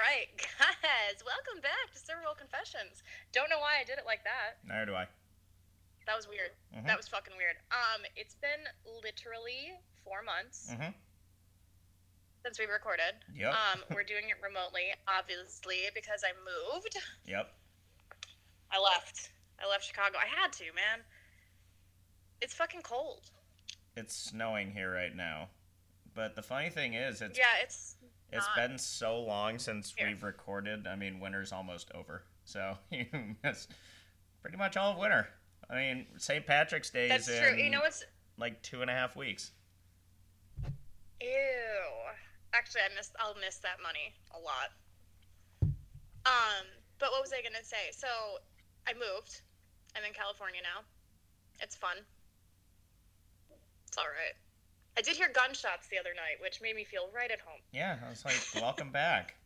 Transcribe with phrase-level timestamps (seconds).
[0.00, 0.28] right,
[0.80, 3.04] guys, welcome back to Hole Confessions.
[3.32, 4.58] Don't know why I did it like that.
[4.66, 5.06] Neither do I.
[6.08, 6.50] That was weird.
[6.74, 6.86] Mhm.
[6.88, 7.56] That was fucking weird.
[7.70, 8.64] Um, it's been
[9.04, 10.90] literally four months Mm-hmm.
[12.44, 13.14] since we recorded.
[13.36, 13.52] Yep.
[13.54, 16.96] Um, we're doing it remotely, obviously, because I moved.
[17.26, 17.52] Yep.
[18.72, 19.30] I left.
[19.62, 20.16] I left Chicago.
[20.18, 21.04] I had to, man.
[22.40, 23.30] It's fucking cold.
[23.96, 25.48] It's snowing here right now.
[26.14, 27.96] But the funny thing is, it's yeah, it's.
[28.32, 28.68] It's not.
[28.68, 30.08] been so long since Here.
[30.08, 30.86] we've recorded.
[30.86, 33.06] I mean, winter's almost over, so you
[33.44, 33.72] missed
[34.42, 35.28] pretty much all of winter.
[35.68, 36.44] I mean, St.
[36.46, 37.50] Patrick's Day That's is true.
[37.52, 38.04] in You know what's
[38.38, 39.52] like two and a half weeks.
[41.20, 41.28] Ew.
[42.52, 43.10] Actually, I miss.
[43.20, 44.70] I'll miss that money a lot.
[46.26, 46.66] Um,
[46.98, 47.90] but what was I gonna say?
[47.92, 48.08] So,
[48.88, 49.42] I moved.
[49.96, 50.82] I'm in California now.
[51.60, 51.96] It's fun.
[53.86, 54.34] It's all right.
[54.98, 57.60] I did hear gunshots the other night, which made me feel right at home.
[57.72, 59.36] Yeah, I was like, welcome back.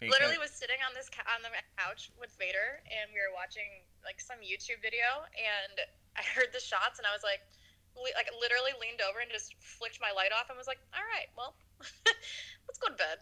[0.00, 3.84] Because- Literally was sitting on this on the couch with Vader, and we were watching
[4.00, 5.04] like some YouTube video,
[5.36, 5.76] and
[6.16, 7.44] I heard the shots, and I was like,
[7.92, 11.04] le- like literally leaned over and just flicked my light off, and was like, all
[11.04, 11.52] right, well,
[12.64, 13.20] let's go to bed.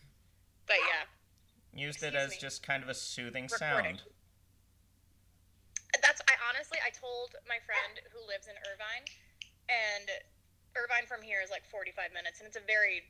[0.72, 1.04] but yeah,
[1.76, 2.40] used it as me.
[2.40, 4.00] just kind of a soothing Recording.
[4.00, 4.08] sound.
[6.00, 9.04] that's I honestly I told my friend who lives in Irvine,
[9.68, 10.06] and
[10.76, 13.02] Irvine from here is like 45 minutes, and it's a very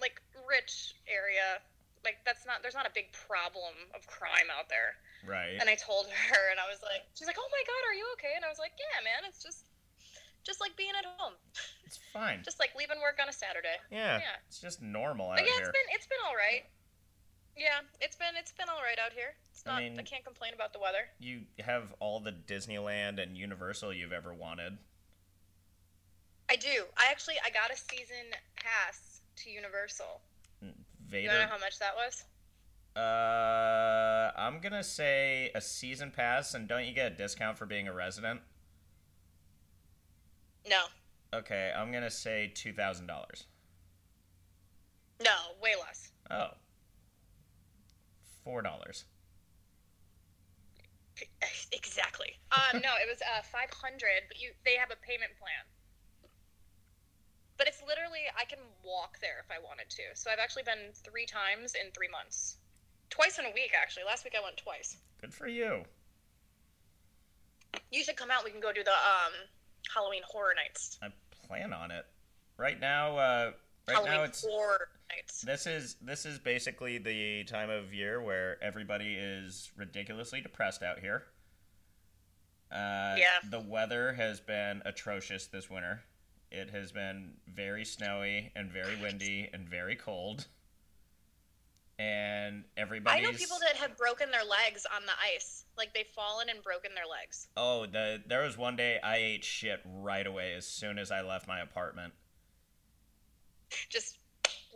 [0.00, 1.60] like rich area.
[2.04, 4.96] Like that's not there's not a big problem of crime out there.
[5.26, 5.60] Right.
[5.60, 8.06] And I told her, and I was like, she's like, oh my god, are you
[8.16, 8.32] okay?
[8.36, 9.68] And I was like, yeah, man, it's just
[10.40, 11.36] just like being at home,
[11.84, 12.40] It's fine.
[12.48, 13.76] just like leaving work on a Saturday.
[13.92, 14.40] yeah, yeah.
[14.48, 15.68] It's just normal out But yeah, here.
[15.68, 16.64] it's been it's been all right.
[17.58, 19.36] Yeah, it's been it's been all right out here.
[19.52, 19.82] It's not.
[19.82, 21.04] I, mean- can't complain about the weather.
[21.18, 24.78] You have all the Disneyland and Universal you've ever wanted.
[26.50, 26.84] I do.
[26.98, 30.20] I actually I got a season pass to Universal.
[30.60, 30.68] You
[31.08, 31.28] Vader.
[31.28, 32.24] wanna know how much that was?
[32.96, 37.86] Uh, I'm gonna say a season pass, and don't you get a discount for being
[37.86, 38.40] a resident?
[40.68, 40.82] No,
[41.32, 43.46] Okay, I'm gonna say two thousand dollars.
[45.22, 46.10] no, way less.
[46.30, 46.48] Oh,
[48.44, 49.04] four dollars.
[51.72, 52.32] Exactly.
[52.50, 55.62] Um, no, it was uh, five hundred, but you they have a payment plan.
[57.60, 60.02] But it's literally I can walk there if I wanted to.
[60.14, 62.56] So I've actually been three times in three months,
[63.10, 64.04] twice in a week actually.
[64.06, 64.96] Last week I went twice.
[65.20, 65.82] Good for you.
[67.92, 68.46] You should come out.
[68.46, 69.34] We can go do the um,
[69.94, 70.98] Halloween horror nights.
[71.02, 71.08] I
[71.46, 72.06] plan on it.
[72.56, 73.50] Right now, uh,
[73.86, 75.42] right Halloween now it's horror nights.
[75.42, 81.00] this is this is basically the time of year where everybody is ridiculously depressed out
[81.00, 81.24] here.
[82.72, 83.26] Uh, Yeah.
[83.50, 86.04] The weather has been atrocious this winter.
[86.50, 90.46] It has been very snowy and very windy and very cold.
[91.98, 93.18] And everybody.
[93.18, 95.64] I know people that have broken their legs on the ice.
[95.76, 97.48] Like they've fallen and broken their legs.
[97.56, 101.20] Oh, the there was one day I ate shit right away as soon as I
[101.20, 102.14] left my apartment.
[103.90, 104.18] Just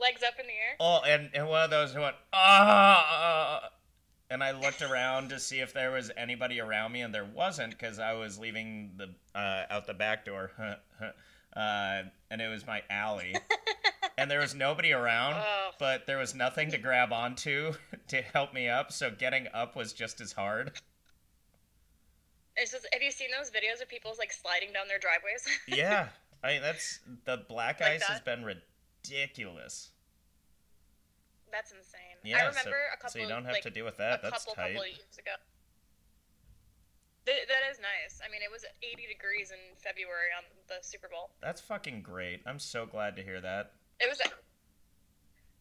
[0.01, 0.77] legs up in the air.
[0.81, 3.71] Oh, and, and one of those who went, ah!
[4.31, 7.71] And I looked around to see if there was anybody around me, and there wasn't
[7.71, 10.51] because I was leaving the uh, out the back door.
[11.57, 13.35] uh, and it was my alley.
[14.19, 15.71] and there was nobody around, Oh.
[15.79, 17.75] but there was nothing to grab onto
[18.09, 20.73] to help me up, so getting up was just as hard.
[22.57, 25.45] Just, have you seen those videos of people like sliding down their driveways?
[25.67, 26.09] Yeah.
[26.43, 29.89] I mean, that's the black Like ice has been ridiculous.
[31.51, 32.01] That's insane.
[32.23, 33.11] Yeah, I so- remember a couple.
[33.11, 34.23] so you don't have like, to deal with a that.
[34.23, 34.69] That's couple tight.
[34.75, 35.31] couple of years ago.
[37.25, 38.21] Th- that is nice.
[38.21, 41.31] I mean, it was 80 degrees in February on the Super Bowl.
[41.41, 42.41] That's fucking great.
[42.47, 43.73] I'm so glad to hear that.
[44.01, 44.21] It was.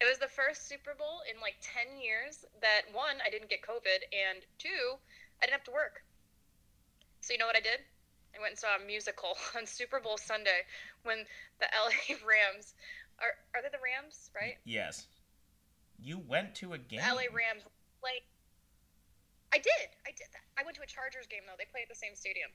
[0.02, 3.64] It was the first Super Bowl in like 10 years that one, I didn't get
[3.64, 5.00] COVID, and two,
[5.40, 6.04] I didn't have to work.
[7.22, 7.80] So you know what I did?
[8.36, 10.68] I went and saw a musical on Super Bowl Sunday
[11.04, 11.24] when
[11.60, 12.74] the LA Rams
[13.20, 14.60] are are they the Rams, right?
[14.66, 15.08] Yes.
[16.02, 17.00] You went to a game.
[17.00, 17.64] The LA Rams.
[19.54, 19.94] I did.
[20.04, 20.42] I did that.
[20.58, 21.54] I went to a Chargers game though.
[21.62, 22.50] They play at the same stadium.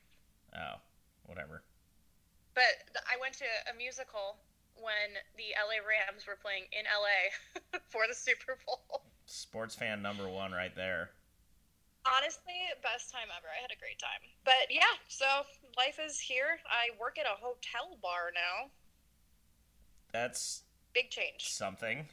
[0.58, 0.82] Oh,
[1.30, 1.62] whatever.
[2.58, 4.42] But th- I went to a musical
[4.74, 7.30] when the LA Rams were playing in LA
[7.94, 9.06] for the Super Bowl.
[9.26, 11.10] Sports fan number one right there.
[12.06, 13.46] Honestly, best time ever.
[13.46, 14.22] I had a great time.
[14.44, 15.26] But yeah, so
[15.76, 16.58] life is here.
[16.66, 18.70] I work at a hotel bar now.
[20.12, 20.62] That's
[20.94, 21.44] Big change.
[21.46, 22.08] something.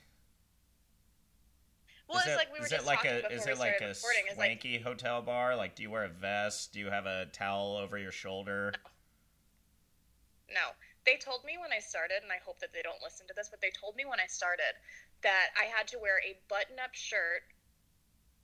[2.07, 3.81] Well, is it's it, like we were just like talking a before is it like
[3.81, 3.89] a.
[3.89, 5.55] It's like swanky hotel bar?
[5.55, 6.73] Like, do you wear a vest?
[6.73, 8.73] Do you have a towel over your shoulder?
[10.49, 10.73] No.
[11.05, 13.49] They told me when I started, and I hope that they don't listen to this,
[13.49, 14.73] but they told me when I started
[15.21, 17.45] that I had to wear a button up shirt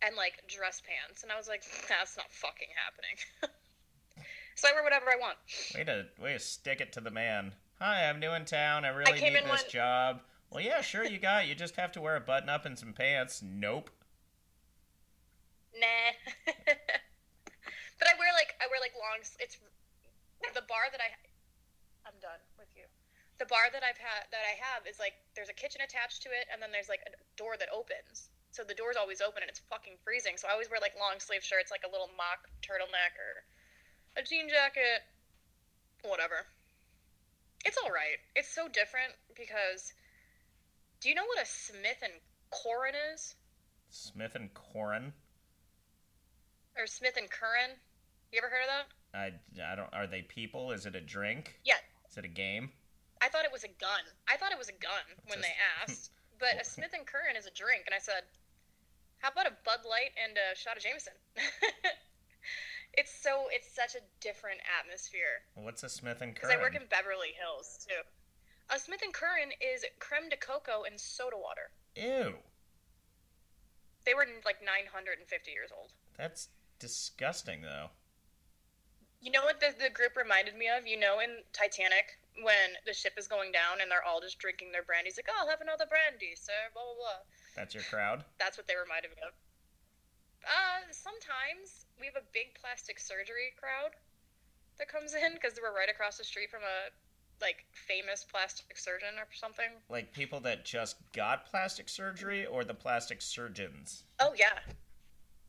[0.01, 1.23] and like dress pants.
[1.23, 3.17] And I was like, that's not fucking happening.
[4.55, 5.37] so I wear whatever I want.
[5.75, 7.53] Way to way to stick it to the man.
[7.79, 8.85] Hi, I'm new in town.
[8.85, 10.21] I really came need this job.
[10.51, 11.47] Well, yeah, sure you got.
[11.47, 13.39] You just have to wear a button up and some pants.
[13.39, 13.89] Nope.
[15.71, 16.11] Nah.
[16.43, 19.23] but I wear like I wear like long.
[19.39, 19.55] It's
[20.51, 21.07] the bar that I.
[22.03, 22.83] I'm done with you.
[23.39, 26.29] The bar that I've had that I have is like there's a kitchen attached to
[26.35, 28.27] it, and then there's like a door that opens.
[28.51, 30.35] So the door's always open, and it's fucking freezing.
[30.35, 33.47] So I always wear like long sleeve shirts, like a little mock turtleneck or
[34.19, 35.07] a jean jacket,
[36.03, 36.43] whatever.
[37.63, 38.19] It's all right.
[38.35, 39.95] It's so different because.
[41.01, 42.13] Do you know what a Smith and
[42.51, 43.35] Curran is?
[43.89, 45.13] Smith and Curran.
[46.77, 47.71] Or Smith and Curran?
[48.31, 48.87] You ever heard of that?
[49.13, 49.91] I, I don't.
[49.93, 50.71] Are they people?
[50.71, 51.59] Is it a drink?
[51.65, 51.81] Yeah.
[52.09, 52.69] Is it a game?
[53.21, 54.05] I thought it was a gun.
[54.29, 56.11] I thought it was a gun when Just- they asked.
[56.39, 58.23] But a Smith and Curran is a drink, and I said,
[59.19, 61.13] "How about a Bud Light and a shot of Jameson?"
[62.97, 66.49] it's so it's such a different atmosphere What's a Smith and Curran?
[66.49, 68.01] because I work in Beverly Hills too.
[68.71, 71.75] A Smith and Curran is creme de coco and soda water.
[71.95, 72.39] Ew.
[74.05, 75.91] They were like 950 years old.
[76.17, 76.47] That's
[76.79, 77.91] disgusting, though.
[79.19, 80.87] You know what the, the group reminded me of?
[80.87, 84.71] You know, in Titanic, when the ship is going down and they're all just drinking
[84.71, 85.11] their brandy.
[85.11, 87.21] He's like, oh, I'll have another brandy, sir, blah, blah, blah.
[87.59, 88.23] That's your crowd.
[88.39, 89.35] That's what they reminded me of.
[90.41, 93.93] Uh, sometimes we have a big plastic surgery crowd
[94.79, 96.89] that comes in because we're right across the street from a
[97.41, 99.71] like famous plastic surgeon or something.
[99.89, 104.03] Like people that just got plastic surgery, or the plastic surgeons.
[104.19, 104.59] Oh yeah.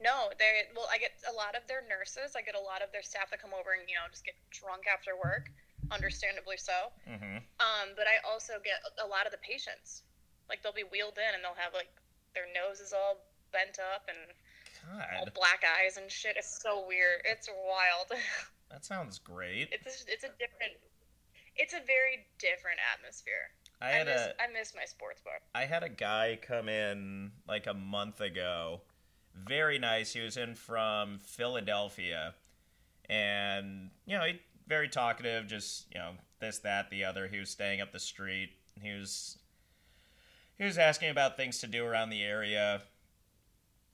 [0.02, 2.34] No, they well, I get a lot of their nurses.
[2.34, 4.34] I get a lot of their staff that come over and you know just get
[4.50, 5.46] drunk after work,
[5.94, 6.90] understandably so.
[7.06, 7.38] Mm-hmm.
[7.62, 10.02] Um, but I also get a lot of the patients.
[10.50, 11.92] Like they'll be wheeled in and they'll have like
[12.34, 13.22] their noses all
[13.52, 14.18] bent up and
[15.20, 16.34] all black eyes and shit.
[16.36, 17.22] It's so weird.
[17.24, 18.10] It's wild.
[18.70, 19.68] that sounds great.
[19.70, 20.74] it's a, it's a different.
[21.56, 23.50] It's a very different atmosphere.
[23.80, 25.34] I I, had miss a I miss my sports bar.
[25.54, 28.80] I had a guy come in like a month ago.
[29.34, 30.12] Very nice.
[30.12, 32.34] He was in from Philadelphia.
[33.08, 37.26] And, you know, he very talkative, just, you know, this, that, the other.
[37.26, 38.50] He was staying up the street.
[38.80, 39.38] He was
[40.58, 42.82] he was asking about things to do around the area.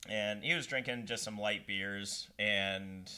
[0.07, 3.11] And he was drinking just some light beers and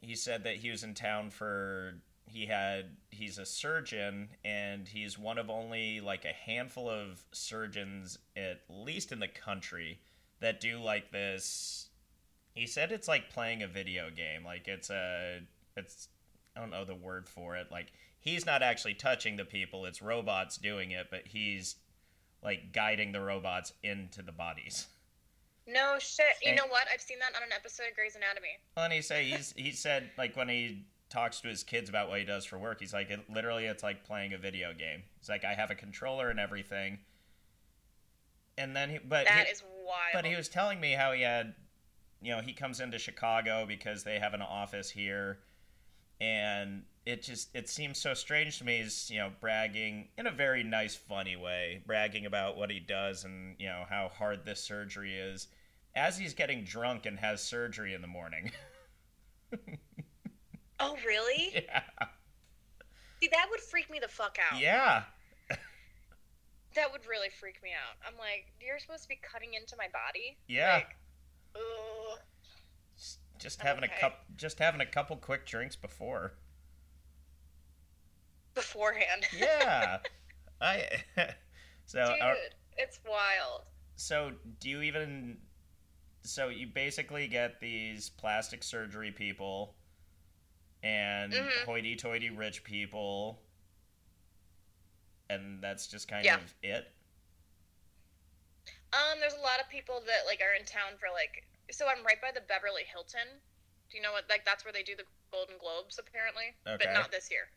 [0.00, 1.94] he said that he was in town for
[2.30, 8.18] he had he's a surgeon and he's one of only like a handful of surgeons
[8.36, 9.98] at least in the country
[10.40, 11.88] that do like this
[12.54, 15.40] he said it's like playing a video game like it's a
[15.76, 16.08] it's
[16.56, 17.86] i don't know the word for it like
[18.20, 21.76] he's not actually touching the people it's robots doing it but he's
[22.42, 24.86] like guiding the robots into the bodies
[25.66, 26.24] No shit.
[26.42, 26.86] You And- know what?
[26.92, 28.56] I've seen that on an episode of Grey's Anatomy.
[28.78, 32.18] And he say he's he said like when he talks to his kids about what
[32.18, 35.02] he does for work, he's like it, literally it's like playing a video game.
[35.20, 36.98] It's like I have a controller and everything.
[38.56, 39.98] And then he but That he, is wild.
[40.12, 41.54] but he was telling me how he had
[42.20, 45.38] you know, he comes into Chicago because they have an office here
[46.20, 50.30] and it just it seems so strange to me he's, you know, bragging in a
[50.32, 54.62] very nice funny way, bragging about what he does and, you know, how hard this
[54.62, 55.46] surgery is
[55.94, 58.50] as he's getting drunk and has surgery in the morning.
[60.80, 61.50] oh really?
[61.68, 61.82] yeah.
[63.20, 64.60] See, that would freak me the fuck out.
[64.60, 65.02] Yeah.
[66.74, 67.96] That would really freak me out.
[68.06, 70.36] I'm like, you're supposed to be cutting into my body.
[70.46, 70.74] Yeah.
[70.74, 70.96] Like,
[71.56, 72.18] ugh.
[72.96, 73.94] Just- Just having Okay.
[73.96, 76.34] a cup just having a couple quick drinks before.
[78.54, 79.24] Beforehand.
[79.36, 79.98] Yeah.
[80.60, 80.84] I
[81.86, 82.34] so Dude, are,
[82.76, 83.62] it's wild.
[83.96, 85.38] so do you even
[86.22, 89.74] so you basically get these plastic surgery people
[90.82, 91.64] and Mhm.
[91.64, 93.42] hoity-toity rich people
[95.28, 96.36] and that's just kind Yeah.
[96.36, 96.94] of it
[98.92, 101.44] Um, there's a lot of people that like are in town for like.
[101.70, 103.40] So I'm right by the Beverly Hilton.
[103.90, 104.24] Do you know what?
[104.30, 106.80] Like that's where they do the Golden Globes apparently, Okay.
[106.86, 107.52] but not this year,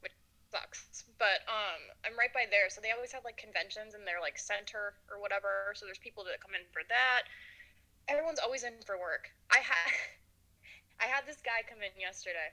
[0.00, 0.12] which
[0.52, 1.04] sucks.
[1.18, 4.36] But um, I'm right by there, so they always have like conventions in their like
[4.38, 5.72] center or whatever.
[5.76, 7.22] So there's people that come in for that.
[8.08, 9.32] Everyone's always in for work.
[9.50, 9.92] I had
[11.00, 12.52] I had this guy come in yesterday,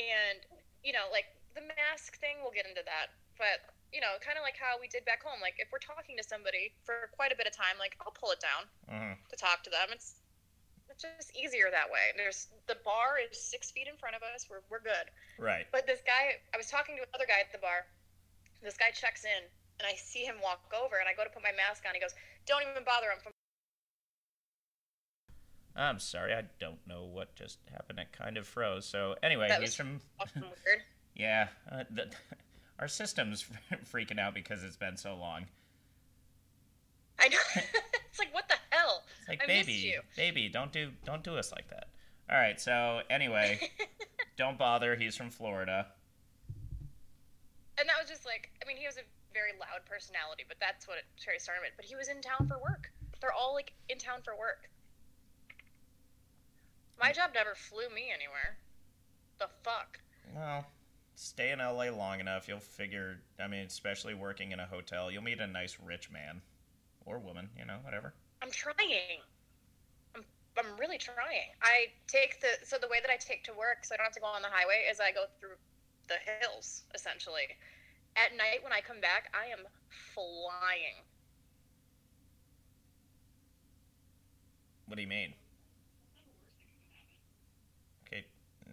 [0.00, 0.40] and
[0.82, 2.40] you know, like the mask thing.
[2.40, 5.40] We'll get into that, but you know, kind of like how we did back home.
[5.40, 8.32] Like if we're talking to somebody for quite a bit of time, like I'll pull
[8.32, 9.16] it down Mhm.
[9.28, 9.88] to talk to them.
[9.92, 10.20] It's
[10.88, 12.12] it's just easier that way.
[12.16, 14.48] There's the bar is six feet in front of us.
[14.48, 15.12] We're we're good.
[15.38, 17.86] right But this guy, I was talking to another guy at the bar.
[18.62, 19.42] This guy checks in,
[19.78, 21.94] and I see him walk over, and I go to put my mask on.
[21.94, 22.14] He goes,
[22.46, 23.12] "Don't even bother.
[23.12, 23.32] I'm from."
[25.78, 27.98] I'm sorry, I don't know what just happened.
[28.00, 28.84] It kind of froze.
[28.84, 30.00] So anyway, That he's was from
[30.34, 30.82] weird.
[31.14, 31.48] yeah.
[31.70, 32.08] Uh, the,
[32.78, 33.46] our system's
[33.92, 35.46] freaking out because it's been so long.
[37.20, 37.38] I know.
[37.56, 39.02] it's like what the hell?
[39.20, 41.88] It's like I baby, baby, don't do don't do us like that.
[42.30, 42.60] All right.
[42.60, 43.58] So anyway,
[44.36, 44.94] don't bother.
[44.96, 45.86] He's from Florida.
[47.78, 50.86] And that was just like, I mean, he was a very loud personality, but that's
[50.88, 50.98] what
[51.38, 51.72] started with.
[51.76, 52.90] But he was in town for work.
[53.20, 54.68] They're all like in town for work.
[57.00, 58.58] My job never flew me anywhere.
[59.38, 60.00] The fuck?
[60.34, 60.66] Well,
[61.14, 63.20] stay in LA long enough, you'll figure.
[63.38, 66.42] I mean, especially working in a hotel, you'll meet a nice rich man
[67.06, 67.48] or woman.
[67.56, 68.14] You know, whatever.
[68.42, 69.22] I'm trying.
[70.16, 70.24] I'm,
[70.58, 71.54] I'm really trying.
[71.62, 74.14] I take the so the way that I take to work, so I don't have
[74.14, 75.56] to go on the highway, is I go through
[76.08, 77.46] the hills essentially.
[78.16, 79.64] At night when I come back, I am
[80.14, 81.04] flying.
[84.86, 85.34] What do you mean?
[88.06, 88.24] Okay,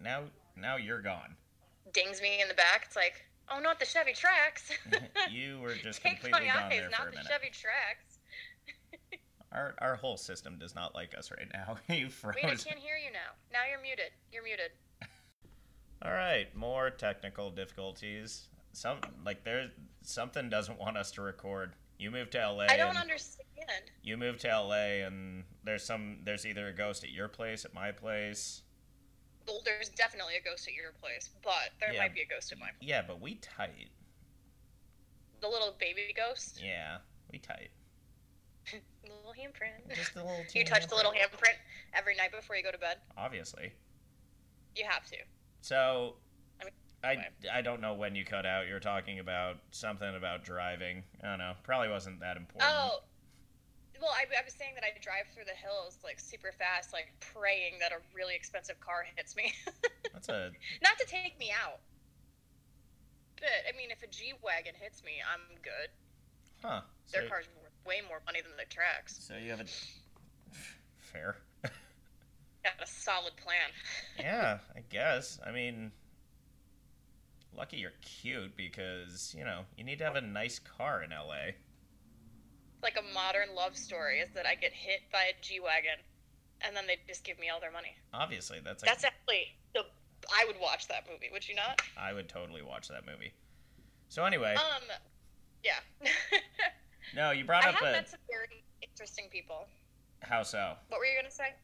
[0.06, 0.22] now
[0.56, 1.34] now you're gone.
[1.92, 2.84] Dings me in the back.
[2.86, 4.70] It's like, oh, not the Chevy Trax.
[5.30, 7.26] you were just Take completely my gone eyes, there for not a the minute.
[7.28, 9.18] Chevy Trax.
[9.52, 11.78] Our our whole system does not like us right now.
[11.94, 12.34] you froze.
[12.34, 13.32] Wait, I can't hear you now.
[13.52, 14.10] Now you're muted.
[14.30, 14.72] You're muted.
[16.02, 18.48] All right, more technical difficulties.
[18.72, 19.70] Some like there's
[20.02, 21.72] something doesn't want us to record.
[21.98, 22.64] You moved to LA.
[22.68, 23.46] I don't and understand.
[24.02, 26.18] You moved to LA, and there's some.
[26.24, 28.62] There's either a ghost at your place, at my place.
[29.46, 32.00] Well, there's definitely a ghost at your place, but there Yeah.
[32.02, 32.88] might be a ghost at my place.
[32.88, 33.90] Yeah, but we tight.
[35.40, 36.60] The little baby ghost.
[36.62, 36.98] Yeah,
[37.30, 37.70] we tight.
[39.04, 39.94] little handprint.
[39.94, 40.44] Just a little.
[40.54, 41.38] You touch the little handprint.
[41.38, 41.56] handprint
[41.94, 42.96] every night before you go to bed.
[43.16, 43.72] Obviously.
[44.74, 45.16] You have to.
[45.60, 46.16] So,
[46.60, 47.58] I mean, I.
[47.58, 48.66] I don't know when you cut out.
[48.66, 51.04] You're talking about something about driving.
[51.22, 51.52] I don't know.
[51.62, 52.72] Probably wasn't that important.
[52.74, 53.00] Oh,
[54.00, 57.12] well, I, I was saying that I drive through the hills like super fast, like
[57.20, 59.52] praying that a really expensive car hits me.
[60.12, 60.50] That's a.
[60.82, 61.80] Not to take me out.
[63.36, 65.90] But, I mean, if a G Wagon hits me, I'm good.
[66.62, 66.80] Huh.
[67.06, 69.20] So, Their car's worth way more money than the Trax.
[69.20, 69.66] so you have a.
[70.96, 71.36] Fair.
[71.62, 73.70] Got a solid plan.
[74.18, 75.38] yeah, I guess.
[75.46, 75.92] I mean,
[77.56, 81.52] lucky you're cute because, you know, you need to have a nice car in LA.
[82.82, 85.98] Like a modern love story is that I get hit by a G Wagon
[86.64, 87.94] and then they just give me all their money.
[88.14, 89.82] Obviously, that's That's actually the.
[90.32, 91.80] I would watch that movie, would you not?
[91.96, 93.32] I would totally watch that movie.
[94.08, 94.82] So anyway, Um,
[95.62, 95.80] yeah.
[97.14, 99.66] no, you brought I up have a met some very interesting people.
[100.22, 100.74] how so?
[100.88, 101.54] What were you gonna say?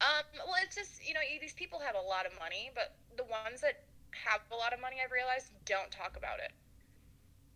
[0.00, 3.24] Um, well, it's just you know these people have a lot of money, but the
[3.24, 6.52] ones that have a lot of money, I've realized, don't talk about it.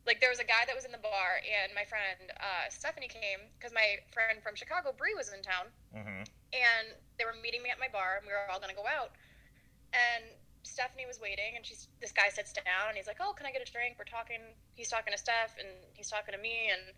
[0.07, 3.09] Like there was a guy that was in the bar, and my friend uh, Stephanie
[3.09, 7.63] came because my friend from Chicago, Bree, was in town, hmm and they were meeting
[7.63, 9.15] me at my bar, and we were all gonna go out.
[9.95, 10.35] And
[10.67, 13.53] Stephanie was waiting, and she's this guy sits down, and he's like, "Oh, can I
[13.55, 14.57] get a drink?" We're talking.
[14.75, 16.95] He's talking to Steph, and he's talking to me, and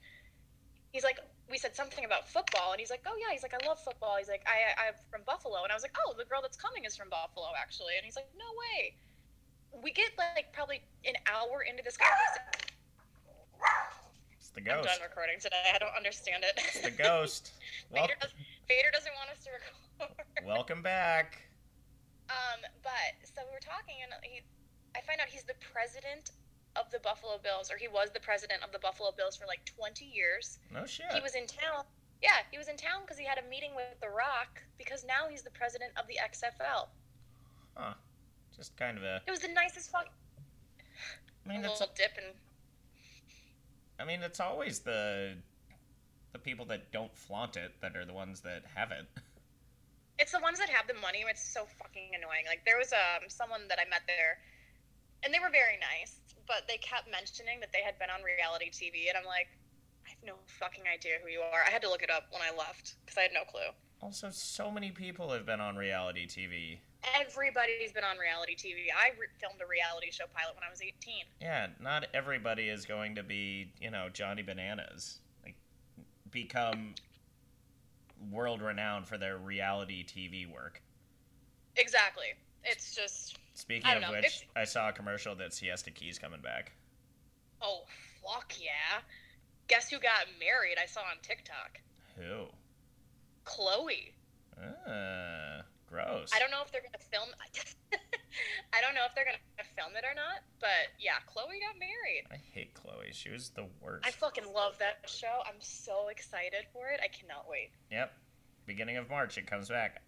[0.93, 1.19] he's like,
[1.51, 4.17] "We said something about football," and he's like, "Oh yeah." He's like, "I love football."
[4.17, 6.85] He's like, "I I'm from Buffalo," and I was like, "Oh, the girl that's coming
[6.85, 8.97] is from Buffalo, actually." And he's like, "No way."
[9.83, 12.72] We get like probably an hour into this conversation.
[14.39, 14.89] It's the ghost.
[14.89, 15.73] I'm done recording today.
[15.75, 16.59] I don't understand it.
[16.59, 17.53] It's the ghost.
[17.91, 18.33] Well, Vader, does,
[18.69, 20.47] Vader doesn't want us to record.
[20.47, 21.41] welcome back.
[22.29, 24.41] Um, but so we were talking, and he,
[24.97, 26.33] I find out he's the president
[26.77, 29.65] of the Buffalo Bills, or he was the president of the Buffalo Bills for like
[29.65, 30.59] 20 years.
[30.73, 31.13] No shit.
[31.13, 31.85] He was in town.
[32.23, 34.63] Yeah, he was in town because he had a meeting with The Rock.
[34.79, 36.89] Because now he's the president of the XFL.
[37.77, 37.95] Huh.
[38.57, 39.21] Just kind of a.
[39.27, 40.09] It was the nicest fuck.
[41.45, 42.35] I mean, a little dip and
[44.03, 45.35] I mean, it's always the
[46.33, 49.07] the people that don't flaunt it that are the ones that have it.
[50.19, 51.23] it's the ones that have the money.
[51.29, 52.45] It's so fucking annoying.
[52.49, 54.43] Like there was um someone that I met there,
[55.23, 56.19] and they were very nice,
[56.49, 59.47] but they kept mentioning that they had been on reality TV, and I'm like,
[60.05, 61.63] I have no fucking idea who you are.
[61.63, 63.71] I had to look it up when I left because I had no clue.
[64.03, 66.83] Also, so many people have been on reality TV.
[67.19, 68.87] Everybody's been on reality TV.
[68.97, 71.25] I re- filmed a reality show pilot when I was 18.
[71.41, 75.19] Yeah, not everybody is going to be, you know, Johnny Bananas.
[75.45, 75.57] Like,
[76.31, 76.95] become
[78.31, 80.81] world renowned for their reality TV work.
[81.77, 82.27] Exactly.
[82.65, 86.41] It's just, Speaking of know, which, it's- I saw a commercial that Siesta Key's coming
[86.41, 86.73] back.
[87.61, 87.83] oh,
[88.23, 89.01] fuck yeah.
[89.69, 90.77] Guess who got married?
[90.81, 91.81] I saw on TikTok.
[92.17, 92.47] Who?
[93.45, 94.13] Chloe.
[94.87, 96.33] Uh, gross.
[96.35, 97.29] I don't know if they're to film.
[98.73, 102.25] I don't know if they're gonna film it or not, but yeah, Chloe got married.
[102.33, 103.13] I hate Chloe.
[103.13, 104.07] She was the worst.
[104.07, 105.45] I fucking love that show.
[105.47, 107.01] I'm so excited for it.
[107.05, 107.71] I cannot wait.
[107.91, 108.13] Yep.
[108.65, 110.01] Beginning of March, it comes back.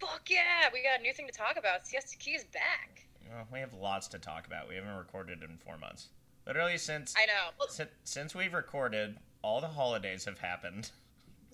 [0.00, 1.86] Fuck yeah, we got a new thing to talk about.
[1.86, 3.06] Siesta Key is back.
[3.28, 4.68] Well, we have lots to talk about.
[4.68, 6.08] We haven't recorded in four months.
[6.46, 7.66] Literally since I know.
[7.68, 10.90] Since, since we've recorded, all the holidays have happened.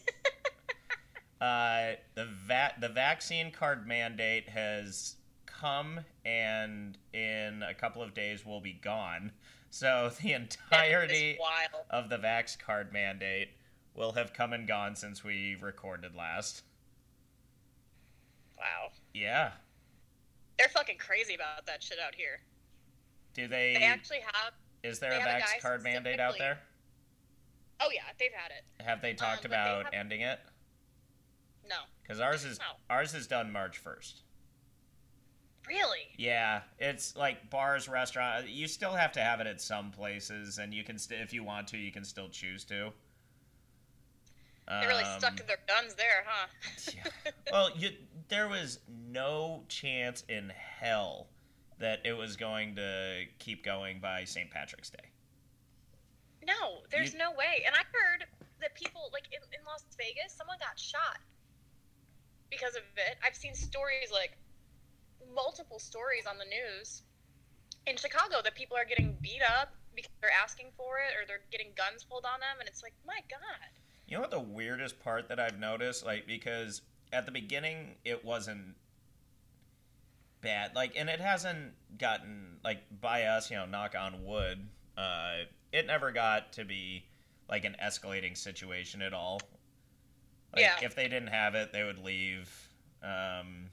[1.42, 8.46] uh, the va- the vaccine card mandate has come, and in a couple of days
[8.46, 9.32] will be gone.
[9.68, 11.36] So the entirety
[11.90, 13.48] of the vax card mandate
[13.96, 16.62] will have come and gone since we recorded last.
[18.56, 18.92] Wow.
[19.12, 19.50] Yeah.
[20.58, 22.38] They're fucking crazy about that shit out here.
[23.34, 23.74] Do they?
[23.76, 24.52] They actually have.
[24.84, 26.60] is there a vax card mandate out there?
[27.80, 28.84] Oh yeah, they've had it.
[28.84, 30.38] Have they talked but they about ending it?
[31.68, 31.76] No.
[32.02, 32.64] Because ours is No.
[32.90, 34.22] ours is done March first.
[35.68, 36.08] Really?
[36.16, 38.48] Yeah, it's like bars, restaurant.
[38.48, 41.44] You still have to have it at some places, and you can st- if you
[41.44, 42.92] want to, you can still choose to.
[44.68, 46.46] They really stuck Um, to their guns there, huh?
[46.94, 47.30] yeah.
[47.52, 47.90] Well, you,
[48.28, 51.28] there was no chance in hell
[51.78, 54.50] that it was going to keep going by St.
[54.50, 55.10] Patrick's Day.
[56.44, 57.62] No, there's You- no way.
[57.66, 58.26] And I heard
[58.60, 61.18] that people, like in, in Las Vegas, someone got shot
[62.52, 63.16] because of it.
[63.24, 64.36] I've seen stories, like
[65.34, 67.02] multiple stories on the news
[67.86, 71.40] in Chicago that people are getting beat up because they're asking for it or they're
[71.50, 72.60] getting guns pulled on them.
[72.60, 73.70] And it's like, my God.
[74.06, 76.04] You know what the weirdest part that I've noticed?
[76.04, 76.82] Like, because
[77.12, 78.76] at the beginning it wasn't
[80.42, 80.74] bad.
[80.74, 84.68] Like, and it hasn't gotten, like, by us, you know, knock on wood,
[84.98, 87.04] uh, it never got to be,
[87.48, 89.40] like, an escalating situation at all.
[90.54, 90.78] Like, Yeah.
[90.82, 92.68] if they didn't have it, they would leave.
[93.02, 93.70] Um,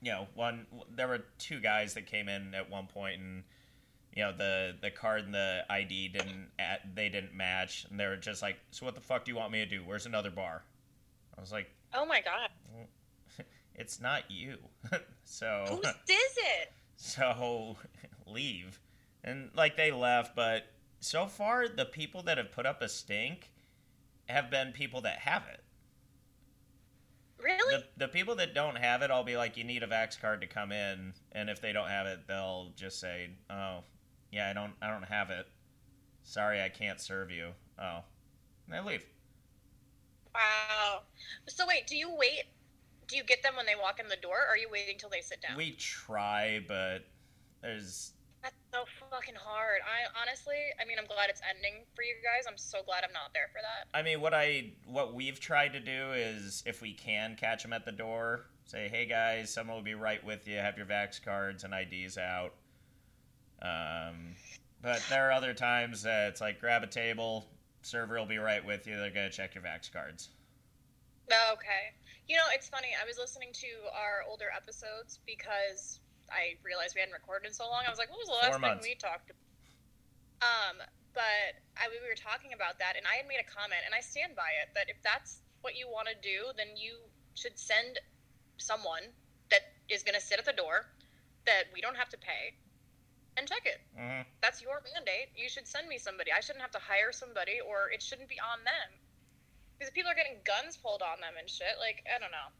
[0.00, 3.44] you know, one, there were two guys that came in at one point and,
[4.12, 8.06] you know the the card and the ID didn't at, they didn't match, and they
[8.08, 9.84] were just like, "So what the fuck do you want me to do?
[9.84, 10.64] Where's another bar?"
[11.38, 12.50] I was like, Oh my God.
[13.76, 14.58] "It's not you."
[15.24, 16.72] so Whose is it?
[16.96, 17.76] so
[18.26, 18.80] leave,
[19.22, 20.64] and like they left, but
[20.98, 23.52] so far the people that have put up a stink
[24.30, 25.62] have been people that have it.
[27.42, 27.76] Really?
[27.76, 30.42] The, the people that don't have it, I'll be like, you need a Vax card
[30.42, 33.78] to come in, and if they don't have it, they'll just say, oh,
[34.30, 35.46] yeah, I don't, I don't have it.
[36.22, 37.48] Sorry, I can't serve you.
[37.78, 38.00] Oh,
[38.66, 39.06] and they leave.
[40.34, 41.00] Wow.
[41.48, 42.44] So wait, do you wait?
[43.08, 45.08] Do you get them when they walk in the door, or are you waiting till
[45.08, 45.56] they sit down?
[45.56, 47.06] We try, but
[47.62, 49.80] there's That's so fucking hard.
[49.84, 52.46] I honestly, I mean, I'm glad it's ending for you guys.
[52.48, 53.96] I'm so glad I'm not there for that.
[53.96, 57.72] I mean, what I what we've tried to do is, if we can catch them
[57.72, 60.56] at the door, say, "Hey guys, someone will be right with you.
[60.56, 62.54] Have your Vax cards and IDs out."
[63.62, 64.34] Um,
[64.80, 67.46] but there are other times that it's like, grab a table,
[67.82, 68.96] server will be right with you.
[68.96, 70.30] They're gonna check your Vax cards.
[71.30, 71.92] Okay.
[72.26, 72.88] You know, it's funny.
[73.00, 75.99] I was listening to our older episodes because
[76.30, 77.82] I realized we hadn't recorded in so long.
[77.86, 78.86] I was like, what was the last Four months.
[78.86, 79.46] thing we talked about?
[80.40, 80.76] Um,
[81.12, 84.00] but I, we were talking about that, and I had made a comment, and I
[84.00, 86.96] stand by it, that if that's what you want to do, then you
[87.34, 88.00] should send
[88.56, 89.12] someone
[89.50, 90.88] that is going to sit at the door
[91.44, 92.54] that we don't have to pay
[93.36, 93.80] and check it.
[93.96, 95.34] hmm That's your mandate.
[95.36, 96.30] You should send me somebody.
[96.32, 98.88] I shouldn't have to hire somebody, or it shouldn't be on them.
[99.76, 101.80] Because people are getting guns pulled on them and shit.
[101.80, 102.52] Like, I don't know.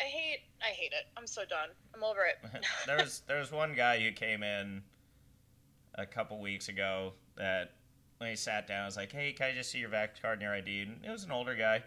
[0.00, 1.06] I hate, I hate it.
[1.16, 1.70] I'm so done.
[1.94, 2.36] I'm over it.
[2.86, 4.82] there was there was one guy who came in
[5.94, 7.72] a couple weeks ago that
[8.18, 10.34] when he sat down, I was like, "Hey, can I just see your Vax card
[10.34, 11.82] and your ID?" And it was an older guy,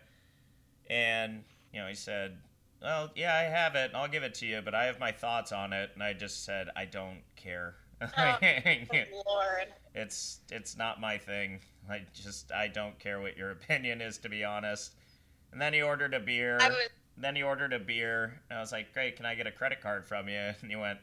[0.90, 1.44] and
[1.74, 2.38] you know, he said,
[2.82, 5.12] "Well, yeah, I have it, and I'll give it to you, but I have my
[5.12, 7.76] thoughts on it." And I just said, "I don't care.
[8.02, 8.38] Oh,
[9.28, 9.68] Lord.
[9.94, 11.60] it's it's not my thing.
[11.90, 14.96] I just I don't care what your opinion is, to be honest."
[15.52, 16.60] And then he ordered a beer.
[16.62, 19.46] I was, Then he ordered a beer, and I was like, "Great, can I get
[19.46, 21.00] a credit card from you?" And he went,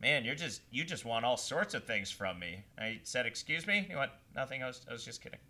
[0.00, 3.66] "Man, you're just you just want all sorts of things from me." I said, "Excuse
[3.66, 4.62] me?" He went, "Nothing.
[4.62, 5.40] I was, I was just kidding."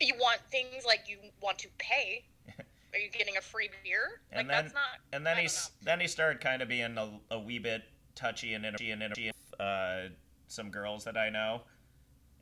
[0.00, 2.24] you want things like you want to pay.
[2.92, 4.20] Are you getting a free beer?
[4.30, 4.82] Like, And then- that's not.
[5.12, 5.48] And then he
[5.82, 7.82] then he started kind of being a, a wee bit
[8.14, 10.08] touchy and energy and energy with uh,
[10.48, 11.62] some girls that I know,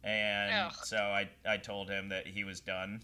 [0.02, 0.72] and Ugh.
[0.84, 3.02] so I I told him that he was done.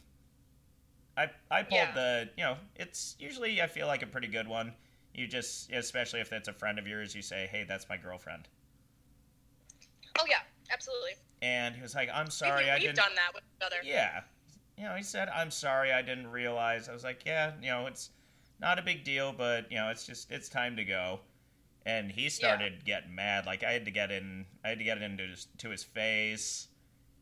[1.17, 1.93] I I pulled Yeah.
[1.95, 4.75] the you know it's usually I feel like a pretty good one.
[5.15, 8.49] You just especially if it's a friend of yours, you say, "Hey, that's my girlfriend,"
[10.19, 11.13] Oh, yeah, absolutely.
[11.43, 13.77] and he was like, "I'm sorry, I We've didn't." done that with other.
[13.83, 14.23] Yeah.
[14.77, 16.89] You know, he said, I'm sorry, I didn't realize.
[16.89, 18.11] I was like, yeah, you know, it's
[18.61, 21.21] not a big deal, but you know, it's just it's time to go.
[21.87, 23.45] And he started getting mad.
[23.47, 26.69] Like I had to get in, I had to get into his, to his face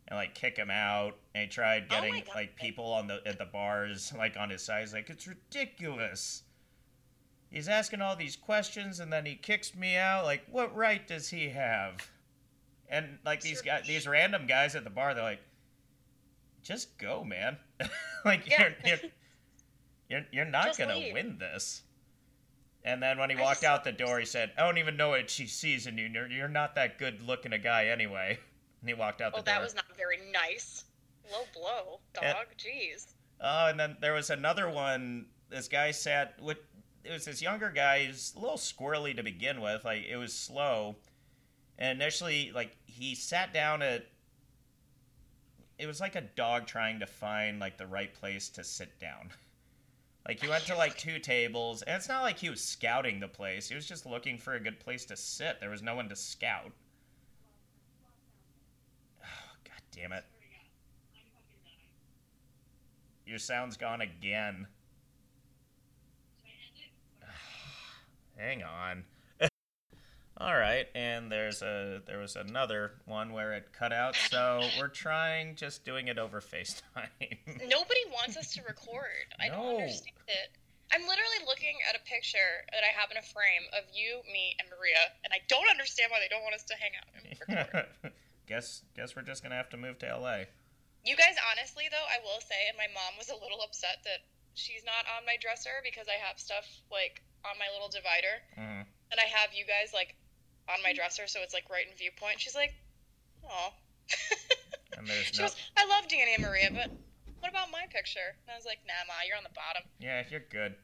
[0.09, 1.17] and like kick him out.
[1.35, 2.35] And he tried Oh getting God.
[2.35, 4.81] like people on the at the bars like on his side.
[4.81, 6.43] He's like, it's ridiculous.
[7.51, 10.25] He's asking all these questions and then he kicks me out.
[10.25, 11.95] Like, what right does he have?
[12.91, 15.41] And like these guys, these random guys at the bar, they're like,
[16.63, 17.57] just go, man.
[18.25, 18.71] like Yeah.
[18.85, 19.11] you're, you're
[20.11, 21.13] you're you're not Just gonna leave.
[21.15, 21.83] win this.
[22.85, 24.97] And then when he I walked just- out the door, he said, "I don't even
[24.97, 26.07] know what she sees in you.
[26.07, 28.39] You're, you're not that good looking a guy anyway."
[28.81, 29.45] And he walked out the door.
[29.47, 30.85] Oh, that was not very nice.
[31.33, 32.25] Low blow, dog.
[32.25, 33.07] And- Jeez.
[33.41, 35.27] Oh, and then there was another one.
[35.51, 36.59] This guy sat with.
[37.05, 38.07] It was this younger guy.
[38.07, 39.85] He's a little squirrely to begin with.
[39.85, 40.97] Like it was slow,
[41.79, 44.07] and initially, like he sat down at.
[45.79, 49.31] It was like a dog trying to find like the right place to sit down.
[50.27, 53.29] Like he went to like two tables, and it's not like he was scouting the
[53.29, 53.67] place.
[53.71, 55.59] He was just looking for a good place to sit.
[55.59, 56.71] There was no one to scout.
[59.23, 60.25] Oh, God damn it!
[63.27, 64.67] Your sound's gone again.
[68.39, 69.05] Hang on.
[70.39, 74.89] All right, and there's a there was another one where it cut out, so we're
[74.89, 77.11] trying just doing it over FaceTime.
[77.69, 79.27] Nobody wants us to record.
[79.41, 79.55] I No.
[79.55, 80.51] don't understand it.
[80.91, 84.57] I'm literally looking at a picture that I have in a frame of you, me,
[84.59, 87.69] and Maria, and I don't understand why they don't want us to hang out and
[88.01, 88.13] record.
[88.49, 90.49] guess guess we're just gonna have to move to LA.
[91.05, 94.25] you guys, honestly, though, I will say, and my mom was a little upset that
[94.55, 98.85] she's not on my dresser because I have stuff like on my little divider, Mhm.
[99.13, 100.17] and I have you guys like
[100.69, 102.41] on my dresser, so it's like right in viewpoint.
[102.41, 102.75] She's like,
[103.49, 103.73] "Oh."
[104.97, 106.91] And there's she no goes, "I love Danny and Maria, but
[107.41, 109.83] what about my picture?" And I was like, "Nah, ma, you're on the bottom.
[110.01, 110.75] yeah, you're good.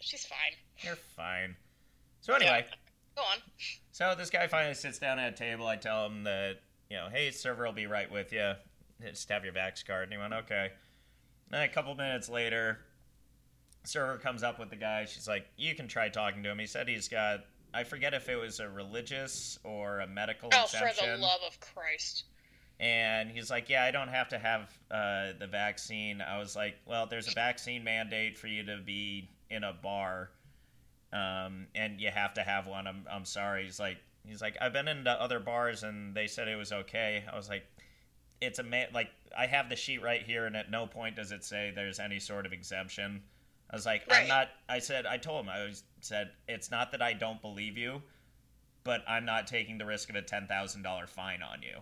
[0.00, 1.56] She's fine." You're fine.
[2.20, 2.66] So anyway,
[3.14, 3.38] Go on.
[3.92, 5.66] so this guy finally sits down at a table.
[5.66, 8.52] I tell him that you know, hey, server will be right with you.
[9.02, 10.04] Just have your Vax card.
[10.04, 10.70] And he went, okay.
[11.52, 12.78] And a couple minutes later,
[13.84, 15.04] server comes up with the guy.
[15.04, 16.58] She's like, you can try talking to him.
[16.58, 17.40] He said he's got,
[17.74, 21.58] I forget if it was a religious or a medical Oh, for the love of
[21.60, 22.24] Christ.
[22.78, 26.20] And he's like, yeah, I don't have to have uh, the vaccine.
[26.20, 30.30] I was like, well, there's a vaccine mandate for you to be in a bar,
[31.12, 32.86] um, and you have to have one.
[32.86, 33.64] I'm, I'm sorry.
[33.64, 33.96] He's like,
[34.26, 37.24] he's like, I've been into other bars and they said it was okay.
[37.32, 37.66] I was like,
[38.40, 38.88] it's a man.
[38.92, 41.98] Like, I have the sheet right here, and at no point does it say there's
[41.98, 43.22] any sort of exemption.
[43.70, 44.48] I was like, I'm not.
[44.68, 48.02] I said, I told him, I was, said, it's not that I don't believe you,
[48.84, 51.80] but I'm not taking the risk of a ten thousand dollar fine on you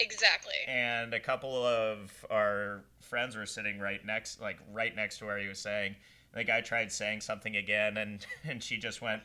[0.00, 0.54] Exactly.
[0.66, 5.38] and a couple of our friends were sitting right next like right next to where
[5.38, 5.94] he was saying
[6.32, 9.22] the guy tried saying something again and and she just went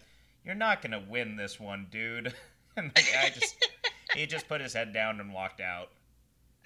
[0.49, 2.33] you're not gonna win this one dude
[2.75, 3.55] and the guy just
[4.15, 5.91] he just put his head down and walked out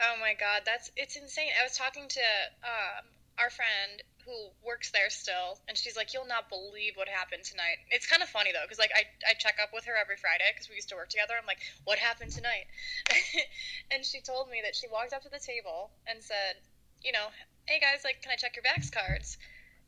[0.02, 1.54] Oh my god, that's it's insane.
[1.54, 2.26] I was talking to
[2.66, 3.06] um,
[3.38, 7.78] our friend who works there still, and she's like, "You'll not believe what happened tonight."
[7.92, 10.50] It's kind of funny though, because like I I check up with her every Friday
[10.52, 11.36] because we used to work together.
[11.40, 12.66] I'm like, "What happened tonight?"
[13.92, 16.58] and she told me that she walked up to the table and said,
[17.02, 17.30] "You know,
[17.66, 19.38] hey guys, like, can I check your Vax cards?"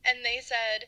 [0.06, 0.86] And they said,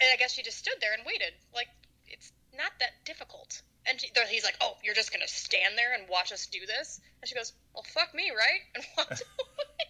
[0.00, 1.32] and I guess she just stood there and waited.
[1.54, 1.68] Like,
[2.08, 3.62] it's not that difficult.
[3.86, 7.00] And she, he's like, "Oh, you're just gonna stand there and watch us do this?"
[7.20, 9.80] And she goes, "Well, fuck me, right?" And walked away.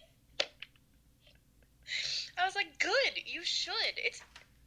[2.37, 3.95] I was like, "Good, you should.
[3.97, 4.21] It's,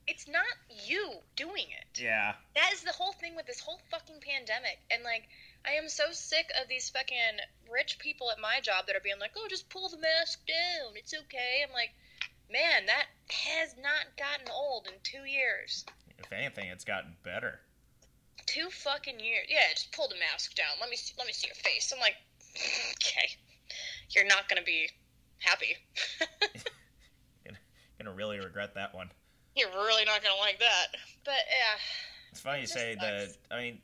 [0.06, 0.44] it's not
[0.84, 2.00] you doing it.
[2.00, 4.78] yeah That is the whole thing with this whole fucking pandemic.
[4.90, 5.26] And like,
[5.64, 9.18] I am so sick of these fucking rich people at my job that are being
[9.18, 10.96] like, "Oh, just pull the mask down.
[10.96, 11.92] It's okay." I'm like,
[12.50, 15.84] man, that has not gotten old in two years.
[16.18, 17.60] if anything it's gotten better
[18.46, 19.46] Two fucking years.
[19.48, 20.76] Yeah, just pull the mask down.
[20.78, 21.92] Let me see, let me see your face.
[21.94, 22.14] I'm like,
[22.54, 23.28] okay,
[24.10, 24.88] you're not gonna be
[25.38, 25.76] happy.
[27.98, 29.08] gonna really regret that one
[29.56, 30.86] you're really not gonna like that.
[31.24, 31.78] But yeah,
[32.34, 33.78] it's funny you say that i mean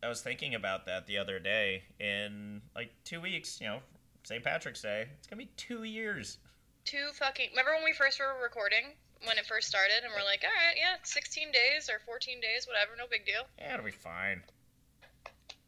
[0.00, 3.80] i was thinking about that the other day in like two weeks you know
[4.22, 6.38] st patrick's day it's gonna be two years
[6.86, 7.50] two fucking.
[7.50, 8.94] Remember when we first were recording
[9.24, 12.66] when it first started, and we're like, all right, yeah, 16 days or 14 days,
[12.66, 13.42] whatever, no big deal.
[13.58, 14.42] yeah it'll be fine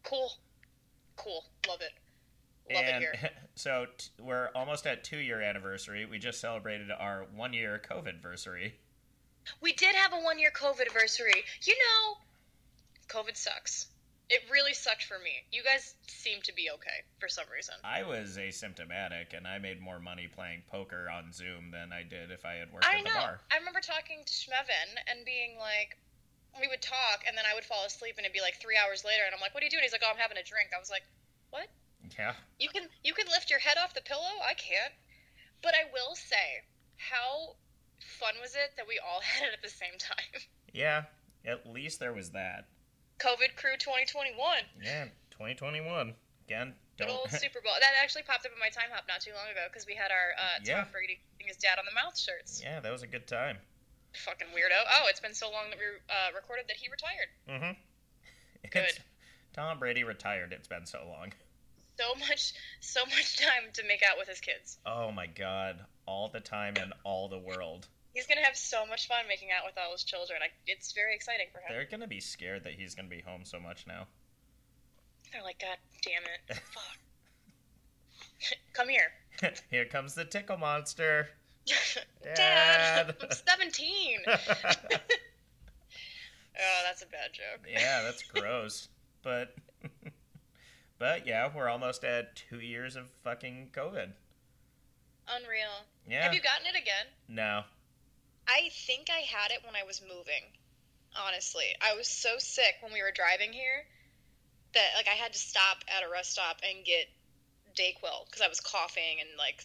[0.04, 0.32] Cool,
[1.16, 1.92] cool, love it,
[2.74, 3.30] love and it here.
[3.54, 6.06] so t- we're almost at two year anniversary.
[6.06, 8.74] We just celebrated our one year COVID anniversary.
[9.60, 11.44] We did have a one year COVID anniversary.
[11.62, 12.18] You know,
[13.08, 13.88] COVID sucks.
[14.28, 15.32] It really sucked for me.
[15.50, 17.74] You guys seem to be okay for some reason.
[17.82, 22.30] I was asymptomatic, and I made more money playing poker on Zoom than I did
[22.30, 23.16] if I had worked I at the know.
[23.16, 23.40] bar.
[23.50, 25.96] I remember talking to Schmevin and being like,
[26.60, 29.04] we would talk, and then I would fall asleep, and it'd be like three hours
[29.04, 30.70] later, and I'm like, "What are you doing?" He's like, "Oh, I'm having a drink."
[30.74, 31.04] I was like,
[31.50, 31.68] "What?
[32.18, 32.34] Yeah.
[32.58, 34.42] You can you can lift your head off the pillow?
[34.44, 34.92] I can't."
[35.62, 36.62] But I will say,
[36.96, 37.56] how
[37.98, 40.42] fun was it that we all had it at the same time?
[40.72, 41.04] Yeah.
[41.46, 42.66] At least there was that.
[43.18, 44.36] COVID Crew 2021.
[44.82, 45.04] Yeah.
[45.30, 46.14] 2021.
[46.46, 47.72] Again, Good old Super Bowl.
[47.78, 50.10] That actually popped up in my time hop not too long ago because we had
[50.10, 50.82] our uh, Yeah.
[50.82, 52.60] Tom Brady his dad on the mouth shirts.
[52.62, 53.56] yeah, that was a good time.
[54.24, 54.76] Fucking weirdo.
[54.92, 57.28] Oh, it's been so long that we uh, recorded that he retired.
[57.48, 58.68] Mm-hmm.
[58.70, 58.98] Good.
[59.54, 60.52] Tom Brady retired.
[60.52, 61.32] It's been so long.
[61.98, 64.78] So much, so much time to make out with his kids.
[64.84, 65.80] Oh my god.
[66.06, 67.86] All the time in all the world.
[68.14, 70.40] He's gonna have so much fun making out with all his children.
[70.42, 71.66] I, it's very exciting for him.
[71.68, 74.06] They're gonna be scared that he's gonna be home so much now.
[75.32, 76.98] They're like, God damn it, fuck.
[78.72, 79.12] Come here,
[79.70, 81.28] Here comes the tickle monster.
[82.22, 82.34] Dad.
[82.34, 83.16] Dad.
[83.20, 84.18] I'm 17.
[84.26, 84.36] oh,
[86.86, 87.66] that's a bad joke.
[87.70, 88.88] yeah, that's gross.
[89.22, 89.54] But
[90.98, 94.12] but yeah, we're almost at two years of fucking COVID.
[95.30, 95.84] Unreal.
[96.08, 96.22] Yeah.
[96.22, 97.06] Have you gotten it again?
[97.28, 97.62] No.
[98.48, 100.56] I think I had it when I was moving.
[101.16, 103.84] Honestly, I was so sick when we were driving here
[104.74, 107.06] that like I had to stop at a rest stop and get
[107.76, 109.64] Dayquil because I was coughing and like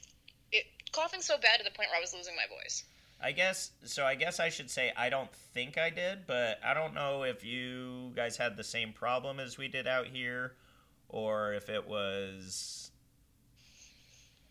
[0.51, 2.83] it coughing so bad to the point where I was losing my voice.
[3.21, 4.05] I guess so.
[4.05, 7.45] I guess I should say I don't think I did, but I don't know if
[7.45, 10.53] you guys had the same problem as we did out here,
[11.07, 12.82] or if it was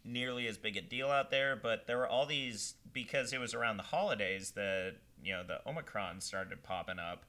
[0.05, 1.57] nearly as big a deal out there.
[1.57, 5.67] But there were all these because it was around the holidays that you know the
[5.69, 7.25] Omicron started popping up,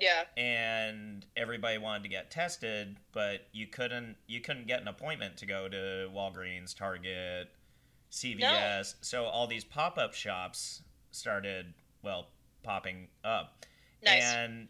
[0.00, 0.24] Yeah.
[0.36, 4.16] and everybody wanted to get tested, but you couldn't.
[4.26, 7.50] You couldn't get an appointment to go to Walgreens, Target,
[8.10, 8.94] CVS.
[9.00, 12.28] So all these pop up shops started, well,
[12.62, 13.64] popping up.
[14.04, 14.22] Nice.
[14.24, 14.68] And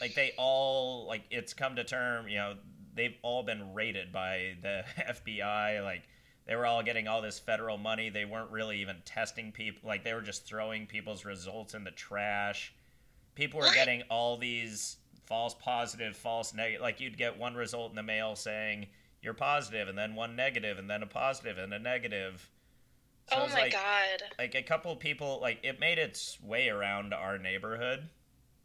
[0.00, 2.54] like they all like it's come to term, you know,
[2.94, 5.82] they've all been raided by the FBI.
[5.82, 6.02] Like
[6.46, 8.10] they were all getting all this federal money.
[8.10, 9.88] They weren't really even testing people.
[9.88, 12.74] Like they were just throwing people's results in the trash.
[13.34, 16.82] People were getting all these false positive, false negative.
[16.82, 18.86] Like you'd get one result in the mail saying
[19.22, 22.50] you're positive, and then one negative, and then a positive and a negative.
[23.30, 24.22] So oh my like, god.
[24.38, 28.08] like a couple people like it made its way around our neighborhood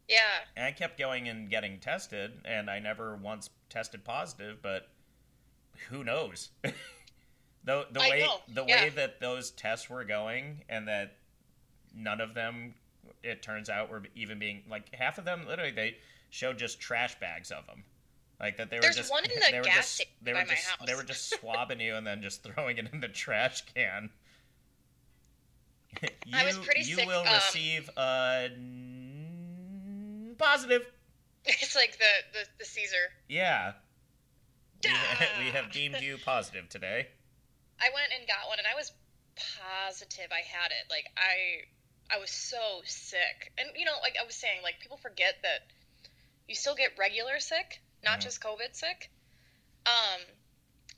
[0.08, 0.18] Yeah.
[0.56, 4.88] and i kept going and getting tested and i never once tested positive but
[5.88, 6.50] who knows
[7.68, 8.84] the, the I way know, the yeah.
[8.84, 11.16] way that those tests were going and that
[11.94, 12.74] none of them
[13.22, 15.96] it turns out were even being like half of them literally they
[16.30, 17.84] showed just trash bags of them
[18.40, 20.40] like that they were There's just one in the they were gas just they by
[20.40, 23.08] were my just they were just swabbing you and then just throwing it in the
[23.08, 24.08] trash can
[26.00, 30.86] you, I was pretty you sick, will um, receive a n- positive.
[31.44, 32.04] It's like the
[32.38, 32.96] the, the Caesar.
[33.28, 33.72] Yeah.
[34.84, 37.08] We, ha- we have deemed you positive today.
[37.80, 38.92] I went and got one, and I was
[39.56, 40.90] positive I had it.
[40.90, 41.62] Like I,
[42.10, 45.66] I was so sick, and you know, like I was saying, like people forget that
[46.48, 48.22] you still get regular sick, not Mhm.
[48.22, 49.10] just COVID sick.
[49.86, 50.26] Um,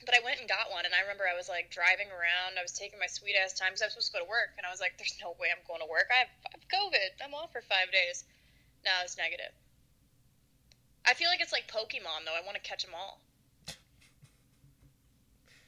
[0.05, 2.57] but I went and got one, and I remember I was like driving around.
[2.57, 4.57] I was taking my sweet ass time because I was supposed to go to work,
[4.57, 6.09] and I was like, "There's no way I'm going to work.
[6.09, 7.09] I have, I have COVID.
[7.21, 8.25] I'm off for five days."
[8.83, 9.53] No, it's negative.
[11.05, 12.33] I feel like it's like Pokemon, though.
[12.33, 13.21] I want to catch them all.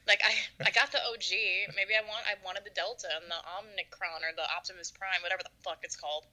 [0.06, 0.32] Like I,
[0.66, 1.74] I got the OG.
[1.76, 5.42] Maybe I want, I wanted the Delta and the Omnicron or the Optimus Prime, whatever
[5.42, 6.24] the fuck it's called.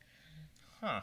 [0.81, 1.01] Huh.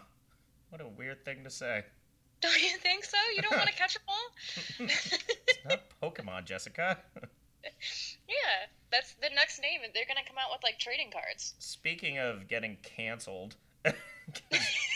[0.70, 1.84] What a weird thing to say.
[2.40, 3.16] Don't you think so?
[3.34, 4.86] You don't want to catch them all?
[4.86, 6.96] It's not Pokemon, Jessica.
[7.64, 11.54] yeah, that's the next name, and they're gonna come out with like trading cards.
[11.58, 13.56] Speaking of getting canceled,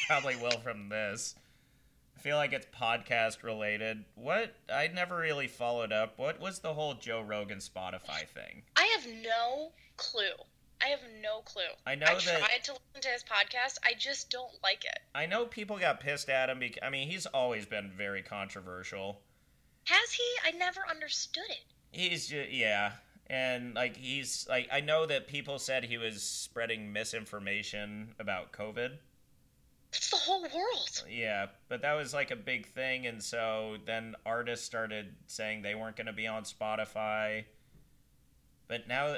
[0.06, 1.34] probably will from this.
[2.16, 4.04] I feel like it's podcast related.
[4.14, 6.18] What I never really followed up.
[6.18, 8.62] What was the whole Joe Rogan Spotify thing?
[8.76, 10.44] I have no clue.
[10.82, 11.62] I have no clue.
[11.86, 13.78] I know I that tried to listen to his podcast.
[13.84, 14.98] I just don't like it.
[15.14, 19.20] I know people got pissed at him because I mean he's always been very controversial.
[19.84, 20.24] Has he?
[20.44, 21.64] I never understood it.
[21.92, 22.92] He's just, yeah,
[23.28, 28.92] and like he's like I know that people said he was spreading misinformation about COVID.
[29.92, 31.04] That's the whole world.
[31.08, 35.74] Yeah, but that was like a big thing, and so then artists started saying they
[35.74, 37.44] weren't going to be on Spotify.
[38.68, 39.14] But now,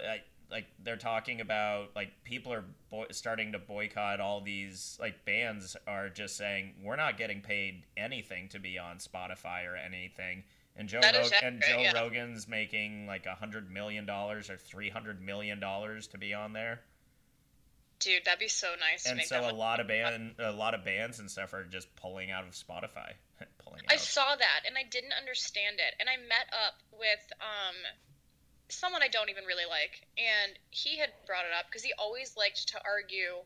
[0.51, 5.77] like they're talking about like people are boy- starting to boycott all these like bands
[5.87, 10.45] are just saying we're not getting paid anything to be on Spotify or anything.
[10.77, 12.01] And Joe Rog- and Joe yeah.
[12.01, 16.53] Rogan's making like a hundred million dollars or three hundred million dollars to be on
[16.53, 16.81] there.
[18.01, 20.75] Dude, that'd be so nice to and so a much- lot of band a lot
[20.75, 23.13] of bands and stuff are just pulling out of Spotify.
[23.65, 25.95] pulling I saw that and I didn't understand it.
[26.01, 27.77] And I met up with um
[28.69, 32.37] someone I don't even really like, and he had brought it up because he always
[32.37, 33.45] liked to argue.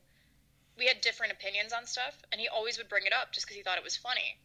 [0.79, 3.57] We had different opinions on stuff, and he always would bring it up just because
[3.57, 4.39] he thought it was funny.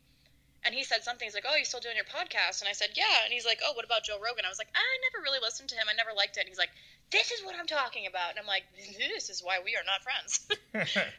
[0.65, 1.25] And he said something.
[1.27, 3.59] He's like, "Oh, you still doing your podcast?" And I said, "Yeah." And he's like,
[3.63, 5.85] "Oh, what about Joe Rogan?" I was like, "I never really listened to him.
[5.89, 6.71] I never liked it." And he's like,
[7.13, 8.63] "This is what I'm talking about." And I'm like,
[8.97, 10.49] "This is why we are not friends."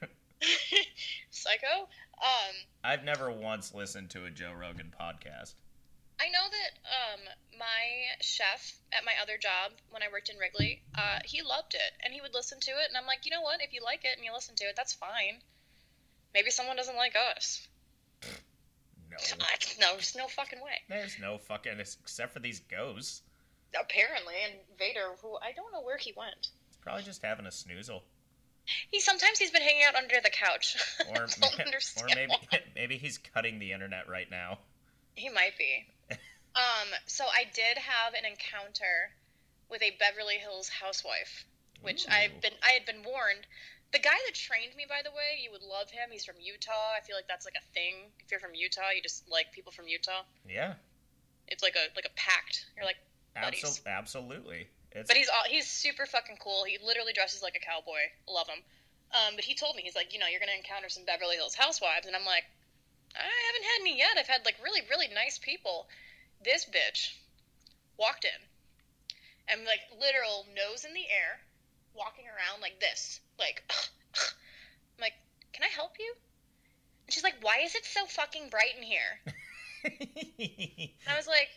[1.30, 1.88] Psycho.
[2.20, 5.54] Um, I've never once listened to a Joe Rogan podcast.
[6.20, 7.20] I know that um,
[7.59, 11.92] my chef at my other job when I worked in Wrigley, uh, he loved it
[12.04, 12.88] and he would listen to it.
[12.88, 13.61] And I'm like, you know what?
[13.61, 15.42] If you like it and you listen to it, that's fine.
[16.33, 17.66] Maybe someone doesn't like us.
[19.11, 19.16] No,
[19.80, 20.83] No, there's no fucking way.
[20.88, 23.22] there's no fucking except for these ghosts.
[23.80, 26.48] Apparently, and Vader, who I don't know where he went.
[26.68, 28.02] It's probably just having a snoozle,
[28.90, 30.76] He sometimes he's been hanging out under the couch.
[31.08, 32.10] or I don't understand.
[32.10, 32.58] or maybe why.
[32.74, 34.58] maybe he's cutting the internet right now.
[35.14, 35.87] He might be.
[36.56, 39.12] um, so I did have an encounter
[39.70, 41.44] with a Beverly Hills housewife,
[41.82, 42.12] which Ooh.
[42.12, 43.46] I've been I had been warned.
[43.92, 46.10] The guy that trained me, by the way, you would love him.
[46.10, 46.98] He's from Utah.
[46.98, 48.10] I feel like that's like a thing.
[48.18, 50.26] If you're from Utah, you just like people from Utah.
[50.48, 50.74] Yeah,
[51.46, 52.66] It's like a like a pact.
[52.76, 52.98] You're like,
[53.35, 53.62] Buddies.
[53.62, 54.68] Absol- absolutely.
[54.92, 56.64] It's but he's all he's super fucking cool.
[56.64, 58.14] He literally dresses like a cowboy.
[58.29, 58.62] Love him.
[59.11, 61.55] Um, but he told me he's like, you know, you're gonna encounter some Beverly Hills
[61.55, 62.44] housewives, and I'm like,
[63.14, 64.16] I haven't had any yet.
[64.18, 65.88] I've had like really really nice people.
[66.44, 67.14] This bitch
[67.99, 68.40] walked in,
[69.49, 71.40] and like literal nose in the air,
[71.94, 73.62] walking around like this, like,
[74.14, 75.14] I'm like,
[75.53, 76.14] can I help you?
[77.07, 79.18] And she's like, why is it so fucking bright in here?
[79.87, 81.51] And I was like,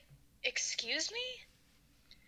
[0.43, 1.46] "Excuse me."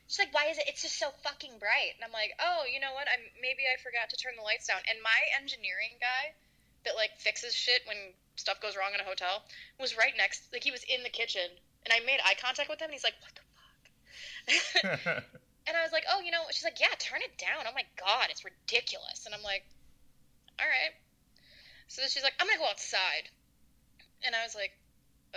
[0.10, 0.65] She's like, "Why is it?
[0.67, 3.08] It's just so fucking bright." And I'm like, "Oh, you know what?
[3.08, 6.34] I maybe I forgot to turn the lights down." And my engineering guy,
[6.84, 9.45] that like fixes shit when stuff goes wrong in a hotel,
[9.78, 10.50] was right next.
[10.52, 11.45] Like he was in the kitchen,
[11.86, 15.24] and I made eye contact with him, and he's like, "What the fuck?"
[15.69, 17.86] and I was like, "Oh, you know," she's like, "Yeah, turn it down." Oh my
[17.93, 19.30] god, it's ridiculous.
[19.30, 19.62] And I'm like,
[20.58, 20.98] "All right."
[21.86, 23.30] So then she's like, "I'm gonna go outside,"
[24.26, 24.74] and I was like,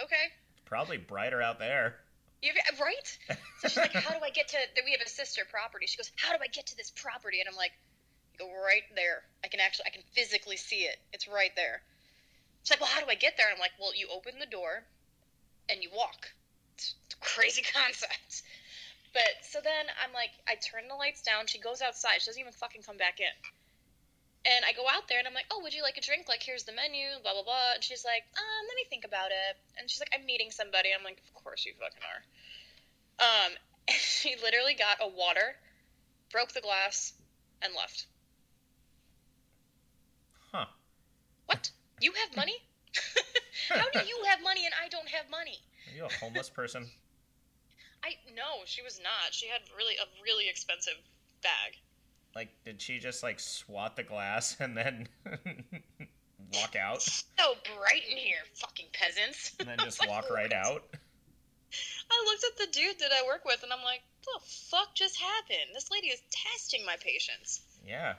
[0.00, 0.32] "Okay."
[0.64, 2.00] probably brighter out there.
[2.81, 3.18] Right?
[3.61, 5.87] So she's like, "How do I get to?" that We have a sister property.
[5.87, 7.72] She goes, "How do I get to this property?" And I'm like,
[8.38, 9.22] go right there.
[9.44, 10.98] I can actually, I can physically see it.
[11.12, 11.83] It's right there."
[12.62, 14.46] She's like, "Well, how do I get there?" And I'm like, "Well, you open the
[14.46, 14.85] door,
[15.68, 16.33] and you walk."
[16.74, 18.42] It's a crazy concept.
[19.12, 21.46] But so then I'm like, I turn the lights down.
[21.46, 22.20] She goes outside.
[22.20, 23.33] She doesn't even fucking come back in.
[24.44, 26.26] And I go out there and I'm like, oh, would you like a drink?
[26.28, 27.78] Like, here's the menu, blah, blah, blah.
[27.78, 29.55] And she's like, um, let me think about it.
[29.78, 30.90] And she's like, I'm meeting somebody.
[30.90, 32.22] I'm like, of course you fucking are.
[33.22, 33.52] Um,
[33.88, 35.55] and she literally got a water,
[36.31, 37.14] broke the glass,
[37.62, 38.07] and left.
[40.50, 40.66] Huh.
[41.46, 41.70] What?
[42.00, 42.59] You have money?
[43.68, 45.59] How do you have money and I don't have money?
[45.88, 46.90] Are you a homeless person?
[48.05, 49.33] I no, she was not.
[49.33, 50.98] She had really a really expensive
[51.42, 51.78] bag.
[52.35, 55.09] Like, did she just like swat the glass and then
[56.55, 59.53] walk out So bright in here, fucking peasants.
[59.59, 60.85] and then just walk right out?
[62.11, 64.95] I looked at the dude that I work with and I'm like, what the fuck
[64.95, 65.73] just happened?
[65.75, 67.62] This lady is testing my patience.
[67.87, 68.14] Yeah.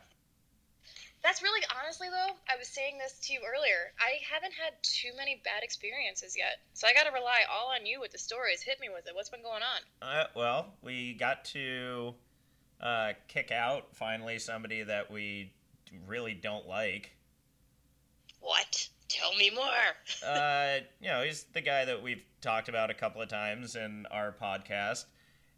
[1.23, 3.93] That's really honestly though, I was saying this to you earlier.
[3.99, 6.59] I haven't had too many bad experiences yet.
[6.73, 8.61] So I gotta rely all on you with the stories.
[8.61, 9.15] Hit me with it.
[9.15, 10.07] What's been going on?
[10.07, 12.13] Uh, well, we got to
[12.83, 15.51] uh, kick out finally somebody that we
[16.05, 17.15] really don't like.
[18.41, 18.89] What?
[19.07, 19.63] Tell me more.
[20.25, 24.05] Uh, you know, he's the guy that we've talked about a couple of times in
[24.09, 25.03] our podcast,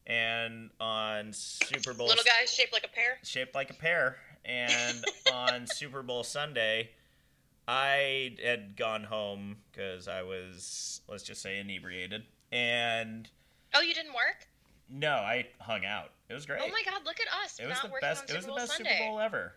[0.08, 3.18] and on Super Bowl Little guy shaped like a pear.
[3.24, 4.18] shaped like a pear.
[4.44, 6.90] And on Super Bowl Sunday,
[7.68, 12.24] I had gone home because I was, let's just say, inebriated.
[12.52, 13.30] And
[13.76, 14.48] Oh, you didn't work?
[14.90, 16.12] No, I hung out.
[16.30, 16.62] It was great.
[16.64, 17.60] Oh my god, look at us.
[17.60, 18.30] it was the best.
[18.30, 18.98] It was the Bowl best Sunday.
[18.98, 19.54] Super Bowl ever.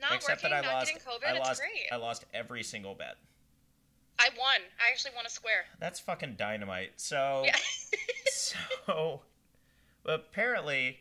[0.00, 0.86] Not Except working, that I not lost.
[0.92, 1.34] getting COVID.
[1.36, 1.92] I lost, it's great.
[1.92, 3.16] I lost every single bet.
[4.18, 4.60] I won.
[4.80, 5.64] I actually won a square.
[5.80, 6.92] That's fucking dynamite.
[6.96, 7.56] So, Yeah.
[8.26, 9.22] so
[10.04, 10.98] apparently,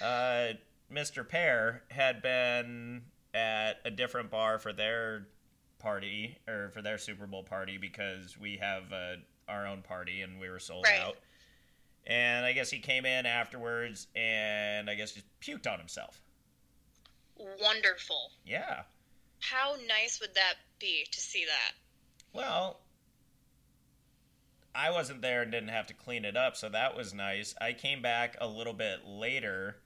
[0.00, 0.48] uh,
[0.92, 1.26] Mr.
[1.28, 3.02] Pear had been
[3.34, 5.26] at a different bar for their
[5.78, 9.14] party or for their Super Bowl party because we have uh,
[9.48, 11.00] our own party and we were sold Right.
[11.00, 11.16] out.
[12.06, 16.20] And I guess he came in afterwards and I guess just puked on himself.
[17.36, 18.30] wonderful.
[18.44, 18.82] Yeah.
[19.40, 21.72] How nice would that be to see that?
[22.32, 22.80] Well,
[24.74, 27.54] I wasn't there and didn't have to clean it up, so that was nice.
[27.60, 29.76] I came back a little bit later.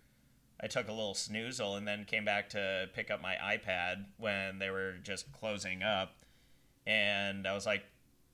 [0.61, 4.59] I took a little snoozle and then came back to pick up my iPad when
[4.59, 6.15] they were just closing up.
[6.87, 7.85] And I was like,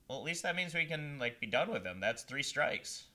[0.07, 1.99] well, at least that means we can like be done with them.
[1.99, 3.05] That's three strikes.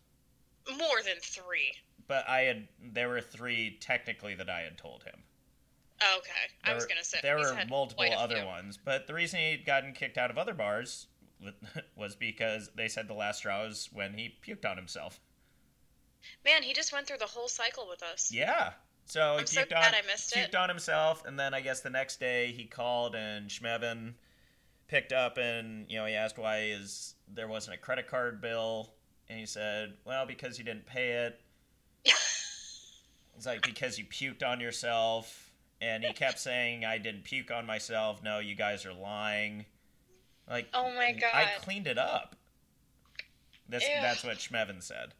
[0.76, 1.72] More than three.
[2.06, 5.22] But I had there were three technically that I had told him.
[6.00, 6.30] Oh, okay,
[6.64, 8.46] I was There- gonna say there were multiple other few.
[8.46, 11.06] ones, but the reason he'd gotten kicked out of other bars
[11.96, 15.20] was because they said the last straw was when he puked on himself.
[16.44, 18.30] Man, he just went through the whole cycle with us.
[18.32, 18.72] Yeah.
[19.06, 21.60] So he I'm so puked glad on I missed puked on himself, and then I
[21.60, 24.14] guess the next day he called and Schmevin
[24.86, 28.92] picked up and you know he asked why is there wasn't a credit card bill,
[29.28, 31.40] and he said, "Well, because you didn't pay it."
[33.36, 37.66] It's like because you puked on yourself, and he kept saying, "I didn't puke on
[37.66, 39.64] myself." No, you guys are lying.
[40.48, 41.30] Like, Oh my god.
[41.32, 42.34] I cleaned it up.
[43.70, 43.80] Ew.
[44.00, 45.14] that's what Schmevin said.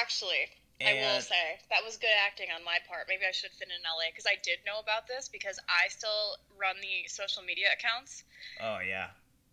[0.00, 0.48] Actually,
[0.80, 3.06] I will say that was good acting on my part.
[3.08, 5.88] Maybe I should have been in LA because I did know about this because I
[5.88, 8.24] still run the social media accounts.
[8.60, 9.08] Oh yeah,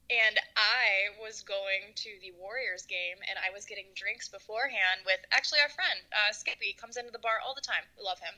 [0.10, 5.22] And I was going to the Warriors game and I was getting drinks beforehand with
[5.30, 7.86] actually our friend, uh, Skippy, comes into the bar all the time.
[7.93, 8.34] We love him.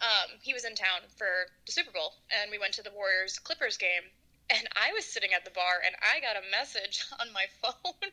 [0.00, 3.38] Um, he was in town for the Super Bowl and we went to the Warriors
[3.38, 4.08] Clippers game.
[4.48, 8.00] And I was sitting at the bar and I got a message on my phone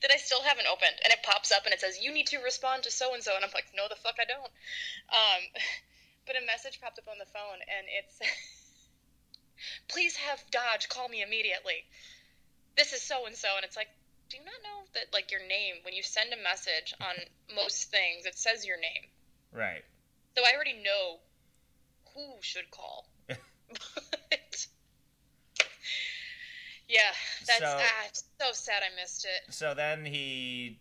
[0.00, 0.96] that I still haven't opened.
[1.04, 3.36] And it pops up and it says, You need to respond to so and so.
[3.36, 4.52] And I'm like, No, the fuck I don't.
[5.12, 5.42] Um,
[6.26, 8.16] but a message popped up on the phone and it's.
[9.88, 11.84] Please have Dodge call me immediately.
[12.76, 13.88] This is so and so, and it's like,
[14.28, 17.14] do you not know that like your name when you send a message on
[17.54, 19.10] most things, it says your name.
[19.52, 19.82] right.
[20.36, 21.16] So I already know
[22.14, 23.08] who should call.
[23.26, 24.66] but,
[26.88, 27.00] yeah,
[27.46, 28.08] that's So- ah,
[28.40, 29.54] so sad I missed it.
[29.54, 30.78] So then he,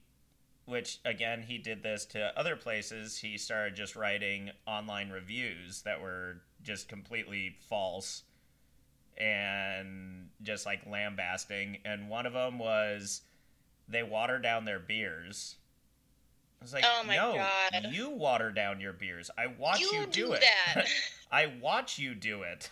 [0.66, 3.18] which again he did this to other places.
[3.18, 8.24] He started just writing online reviews that were just completely false
[9.18, 11.80] and just like lambasting.
[11.86, 13.22] And one of them was
[13.88, 15.56] they water down their beers.
[16.62, 17.88] I was like, Oh my no, God.
[17.92, 19.30] you water down your beers.
[19.38, 20.44] I watch you, You do, do it.
[20.76, 20.86] that.
[21.32, 22.70] I watch you do it.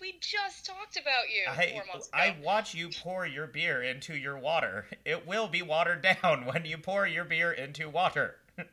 [0.00, 2.18] we just talked about you I, four months ago.
[2.18, 4.86] I watch you pour your beer into your water.
[5.04, 8.36] It will be watered down when you pour your beer into water.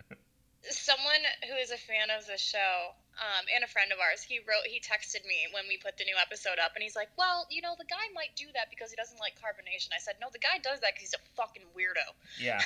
[0.70, 4.40] someone who is a fan of the show um, and a friend of ours he
[4.46, 7.48] wrote he texted me when we put the new episode up and he's like well
[7.50, 10.28] you know the guy might do that because he doesn't like carbonation i said no
[10.32, 12.06] the guy does that because he's a fucking weirdo
[12.40, 12.62] Yeah,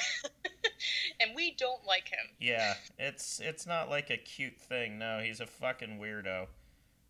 [1.20, 2.74] and we don't like him yeah.
[2.98, 4.98] It's it's not like a cute thing.
[4.98, 6.48] No, he's a fucking weirdo.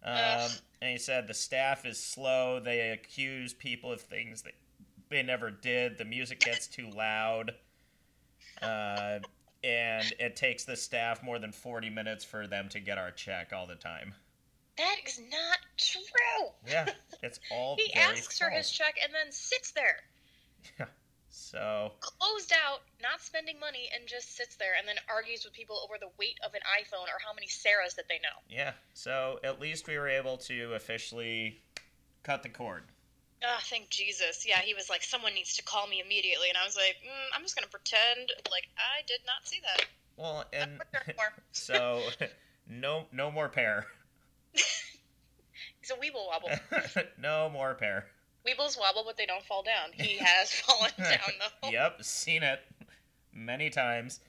[0.03, 2.59] Um, and he said the staff is slow.
[2.59, 4.53] They accuse people of things that
[5.09, 5.97] they never did.
[5.97, 7.53] The music gets too loud.
[8.61, 9.19] Uh,
[9.63, 13.51] and it takes the staff more than 40 minutes for them to get our check
[13.53, 14.13] all the time.
[14.77, 16.87] that is not true Yeah,
[17.23, 19.97] it's all he asks for his check and then sits there
[20.79, 20.85] Yeah.
[21.33, 25.79] So, closed out not spending money and just sits there and then argues with people
[25.83, 28.71] over the weight of an iphone or how many sarahs that they know yeah.
[28.93, 31.61] So, at least we were able to officially
[32.23, 32.83] cut the cord.
[33.43, 34.45] Ah, thank Jesus.
[34.47, 36.49] Yeah, he was like, someone needs to call me immediately.
[36.49, 39.59] And I was like, mm, I'm just going to pretend like I did not see
[39.61, 39.85] that.
[40.17, 40.81] Well, and
[41.51, 42.01] so
[42.69, 43.87] no no more pear.
[44.53, 46.49] He's a weeble wobble.
[47.19, 48.05] no more pear.
[48.47, 49.91] Weebles wobble, but they don't fall down.
[49.93, 51.31] He has fallen down,
[51.61, 51.69] though.
[51.69, 52.59] Yep, seen it
[53.33, 54.19] many times.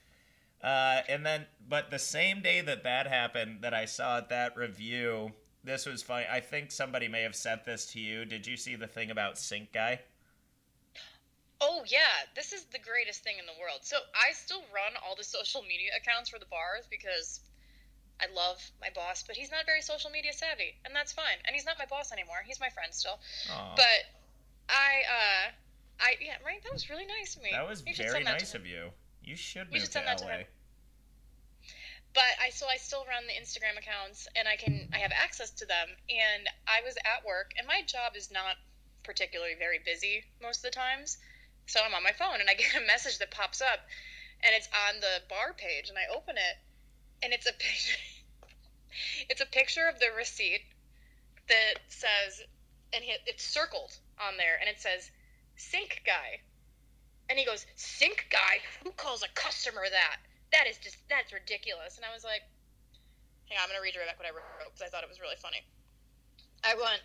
[0.63, 5.31] Uh, and then, but the same day that that happened, that I saw that review,
[5.63, 6.25] this was funny.
[6.29, 8.25] I think somebody may have sent this to you.
[8.25, 9.99] Did you see the thing about Sync Guy?
[11.61, 12.27] Oh, yeah.
[12.35, 13.79] This is the greatest thing in the world.
[13.83, 17.39] So I still run all the social media accounts for the bars because
[18.19, 20.75] I love my boss, but he's not very social media savvy.
[20.83, 21.39] And that's fine.
[21.45, 22.43] And he's not my boss anymore.
[22.45, 23.19] He's my friend still.
[23.51, 24.11] Aw, But
[24.67, 25.51] I, uh,
[26.01, 26.61] I, yeah, right?
[26.63, 27.49] That was really nice of me.
[27.53, 28.91] that was very that nice of you.
[29.23, 30.45] You should move should to send that to him.
[32.13, 35.49] But I so I still run the Instagram accounts and I can I have access
[35.51, 35.89] to them.
[36.09, 38.55] And I was at work and my job is not
[39.03, 41.17] particularly very busy most of the times.
[41.65, 43.79] So I'm on my phone and I get a message that pops up
[44.43, 46.57] and it's on the bar page and I open it
[47.23, 47.97] and it's a picture
[49.29, 50.61] it's a picture of the receipt
[51.49, 52.41] that says
[52.93, 55.09] and it's circled on there and it says
[55.55, 56.41] sink guy.
[57.29, 58.61] And he goes sink guy?
[58.83, 60.17] Who calls a customer that
[60.53, 62.41] that is just that's ridiculous and i was like
[63.49, 65.21] Hang on, I'm gonna read you back what I wrote because I thought it was
[65.21, 65.61] really funny.
[66.63, 67.01] I went.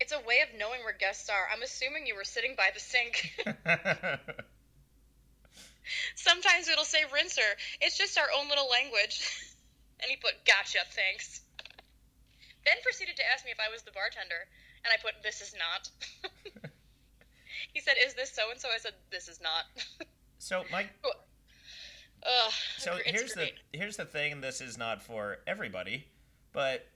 [0.00, 1.46] It's a way of knowing where guests are.
[1.52, 3.30] I'm assuming you were sitting by the sink.
[6.16, 7.46] Sometimes it'll say rinser.
[7.80, 9.22] It's just our own little language.
[10.02, 11.42] and he put, gotcha, thanks.
[12.64, 14.42] Ben proceeded to ask me if I was the bartender,
[14.82, 15.88] and I put, this is not.
[17.72, 18.70] he said, is this so and so?
[18.74, 19.66] I said, this is not.
[20.38, 20.90] so, Mike.
[22.24, 23.54] Ugh, so here's great.
[23.72, 24.40] the here's the thing.
[24.40, 26.06] This is not for everybody,
[26.52, 26.86] but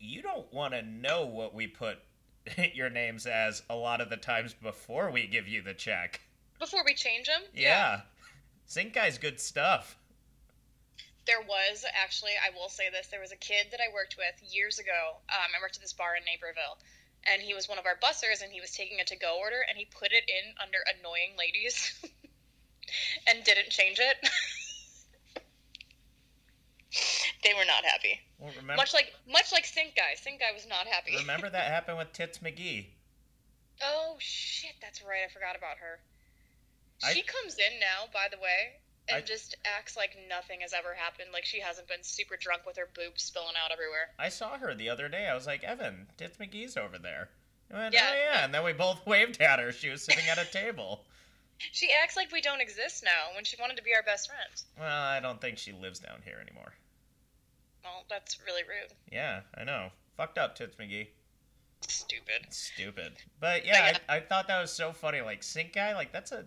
[0.00, 1.98] you don't want to know what we put
[2.74, 6.20] your names as a lot of the times before we give you the check.
[6.58, 7.42] Before we change them?
[7.54, 8.00] Yeah.
[8.74, 8.84] yeah.
[8.92, 9.96] Guy's good stuff.
[11.26, 14.54] There was actually, I will say this, there was a kid that I worked with
[14.54, 15.18] years ago.
[15.28, 16.78] Um, I worked at this bar in Naperville,
[17.24, 19.58] and he was one of our bussers, and he was taking a to go order,
[19.68, 21.98] and he put it in under annoying ladies
[23.26, 24.16] and didn't change it.
[27.42, 28.20] they were not happy.
[28.38, 30.14] Well, remember, much like much like Sink Guy.
[30.24, 31.16] Guy was not happy.
[31.16, 32.86] remember that happened with Tits McGee.
[33.84, 35.20] Oh shit, that's right.
[35.28, 36.00] I forgot about her.
[37.12, 40.94] She comes in now, by the way, and I, just acts like nothing has ever
[40.94, 41.28] happened.
[41.30, 44.08] Like she hasn't been super drunk with her boobs spilling out everywhere.
[44.18, 45.28] I saw her the other day.
[45.28, 47.28] I was like, Evan, Tits McGee's over there.
[47.70, 49.72] Went, yeah, oh yeah, and then we both waved at her.
[49.72, 51.04] She was sitting at a table.
[51.58, 54.62] She acts like we don't exist now when she wanted to be our best friend.
[54.78, 56.74] Well, I don't think she lives down here anymore.
[57.82, 58.92] Well, that's really rude.
[59.10, 59.90] Yeah, I know.
[60.16, 61.08] Fucked up, Tits McGee.
[61.86, 62.46] Stupid.
[62.50, 63.12] Stupid.
[63.40, 64.14] But yeah, but yeah.
[64.14, 65.20] I, I thought that was so funny.
[65.20, 66.44] Like, Sink Guy, like, that's a.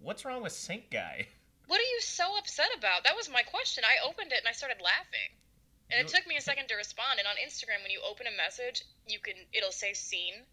[0.00, 1.26] What's wrong with Sink Guy?
[1.66, 3.04] What are you so upset about?
[3.04, 3.82] That was my question.
[3.84, 5.34] I opened it and I started laughing.
[5.90, 7.18] And it took me a second to respond.
[7.18, 10.46] And on Instagram, when you open a message, you can it'll say seen,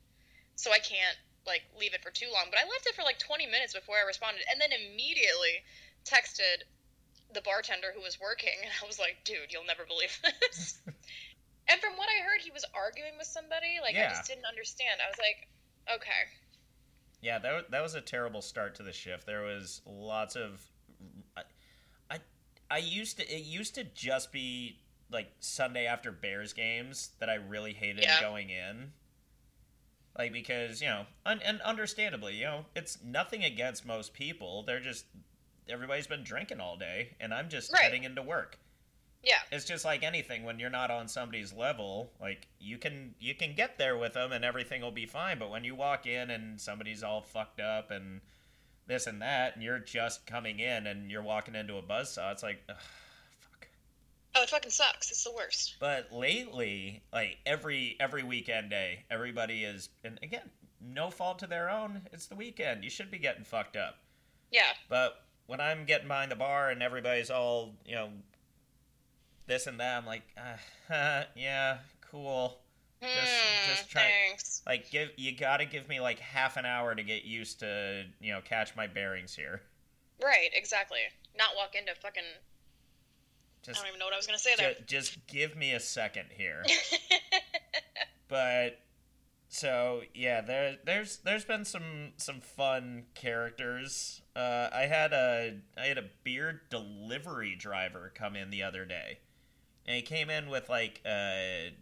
[0.56, 2.48] so I can't like leave it for too long.
[2.50, 5.64] But I left it for like 20 minutes before I responded, and then immediately
[6.06, 6.68] texted
[7.34, 10.80] the bartender who was working, and I was like, dude, you'll never believe this.
[11.68, 13.80] and from what I heard, he was arguing with somebody.
[13.82, 14.08] Like, yeah.
[14.08, 15.02] I just didn't understand.
[15.04, 15.50] I was like,
[16.00, 16.24] okay.
[17.22, 19.26] Yeah, that, that was a terrible start to the shift.
[19.26, 20.62] There was lots of.
[21.36, 21.44] I,
[22.12, 22.18] I,
[22.70, 23.24] I used to.
[23.24, 24.78] It used to just be
[25.12, 28.20] like Sunday after Bears games that I really hated yeah.
[28.20, 28.92] going in.
[30.18, 34.64] Like because you know, un- and understandably, you know, it's nothing against most people.
[34.64, 35.06] They're just
[35.68, 37.84] everybody's been drinking all day, and I'm just right.
[37.84, 38.60] heading into work.
[39.24, 39.40] Yeah.
[39.52, 43.56] It's just like anything when you're not on somebody's level, like you can you can
[43.56, 46.60] get there with them and everything will be fine, but when you walk in and
[46.60, 48.20] somebody's all fucked up and
[48.86, 52.44] this and that and you're just coming in and you're walking into a buzzsaw, it's
[52.44, 52.76] like ugh.
[54.36, 55.12] Oh, it fucking sucks.
[55.12, 55.76] It's the worst.
[55.80, 60.50] But lately, like every every weekend day, everybody is and again,
[60.82, 62.02] no fault to their own.
[62.12, 62.84] It's the weekend.
[62.84, 63.98] You should be getting fucked up.
[64.52, 64.74] Yeah.
[64.90, 68.10] But when I'm getting behind the bar and everybody's all, you know,
[69.46, 71.78] this and that, I'm like, uh, yeah,
[72.10, 72.60] cool.
[73.02, 74.04] Just, mm, just try.
[74.28, 74.62] Thanks.
[74.66, 78.06] Like, give you got to give me like half an hour to get used to,
[78.22, 79.62] you know, catch my bearings here.
[80.24, 80.50] Right.
[80.54, 81.00] Exactly.
[81.38, 82.24] Not walk into fucking.
[83.64, 84.74] Just, I don't even know what I was gonna say there.
[84.86, 86.64] Just, just give me a second here.
[88.28, 88.80] but
[89.48, 94.22] so yeah, there there's there's been some some fun characters.
[94.36, 99.20] Uh, I had a I had a beer delivery driver come in the other day,
[99.86, 101.74] and he came in with like a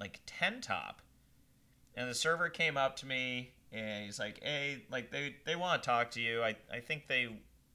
[0.00, 1.02] like ten top,
[1.94, 5.82] and the server came up to me and he's like, "Hey, like they they want
[5.82, 6.42] to talk to you.
[6.42, 7.28] I I think they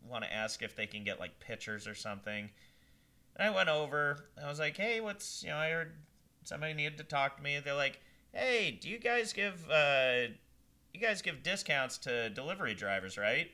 [0.08, 2.50] want to ask if they can get like pictures or something."
[3.36, 4.26] And I went over.
[4.42, 5.58] I was like, "Hey, what's you know?
[5.58, 5.94] I heard
[6.44, 8.00] somebody needed to talk to me." They're like
[8.34, 10.28] hey, do you guys give uh,
[10.94, 13.52] you guys give discounts to delivery drivers, right?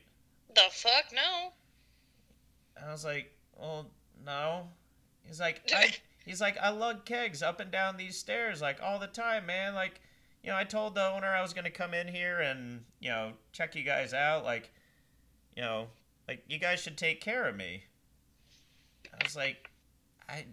[0.54, 1.52] The fuck no.
[2.82, 3.90] I was like, well,
[4.24, 4.68] no.
[5.24, 8.98] He's like, I, he's like, I lug kegs up and down these stairs like all
[8.98, 9.74] the time, man.
[9.74, 10.00] Like,
[10.42, 13.32] you know, I told the owner I was gonna come in here and you know
[13.52, 14.44] check you guys out.
[14.44, 14.72] Like,
[15.56, 15.88] you know,
[16.26, 17.84] like you guys should take care of me.
[19.20, 19.70] I was like,
[20.28, 20.44] I,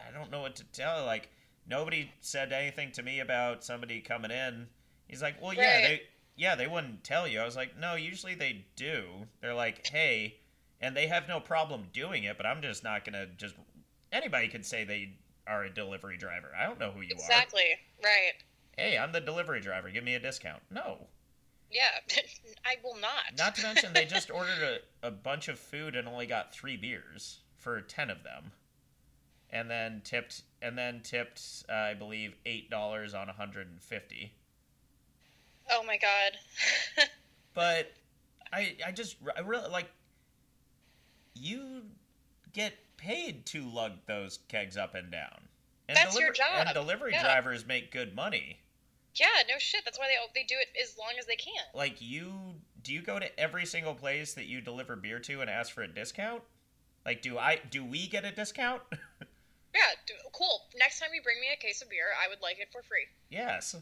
[0.00, 1.04] I don't know what to tell.
[1.04, 1.30] Like,
[1.68, 4.68] nobody said anything to me about somebody coming in.
[5.08, 5.82] He's like, well, yeah, right.
[5.82, 6.02] they,
[6.36, 7.40] yeah, they wouldn't tell you.
[7.40, 9.04] I was like, no, usually they do.
[9.40, 10.36] They're like, hey,
[10.80, 13.54] and they have no problem doing it, but I'm just not gonna just.
[14.12, 15.14] Anybody could say they
[15.46, 16.50] are a delivery driver.
[16.58, 17.62] I don't know who you exactly.
[17.62, 17.64] are.
[17.64, 18.04] Exactly.
[18.04, 18.32] Right.
[18.76, 19.90] Hey, I'm the delivery driver.
[19.90, 20.62] Give me a discount.
[20.70, 21.06] No.
[21.70, 21.82] Yeah,
[22.64, 23.36] I will not.
[23.38, 26.76] Not to mention, they just ordered a, a bunch of food and only got three
[26.76, 28.52] beers for ten of them
[29.50, 34.32] and then tipped and then tipped uh, I believe eight dollars on 150.
[35.68, 37.08] Oh my god!
[37.54, 37.92] but
[38.52, 39.90] I I just I really like
[41.34, 41.82] you
[42.52, 45.48] get paid to lug those kegs up and down.
[45.88, 46.46] And That's your job.
[46.54, 47.24] And delivery Yeah.
[47.24, 48.60] drivers make good money.
[49.16, 49.84] Yeah, no shit.
[49.84, 51.64] That's why they they do it as long as they can.
[51.74, 52.54] Like you,
[52.84, 55.82] do you go to every single place that you deliver beer to and ask for
[55.82, 56.44] a discount?
[57.06, 57.60] Like, do I?
[57.70, 58.82] Do we get a discount?
[59.76, 60.64] Yeah, d- cool.
[60.80, 63.04] Next time you bring me a case of beer, I would like it for free.
[63.28, 63.76] yes.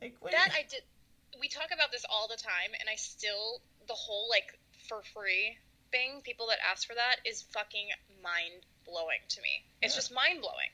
[0.00, 0.30] Like wait.
[0.30, 0.86] That I did.
[1.42, 3.58] We talk about this all the time, and I still
[3.90, 4.54] the whole like
[4.86, 5.58] for free
[5.90, 6.22] thing.
[6.22, 7.90] People that ask for that is fucking
[8.22, 9.66] mind blowing to me.
[9.82, 10.06] It's Yeah.
[10.06, 10.70] just mind blowing.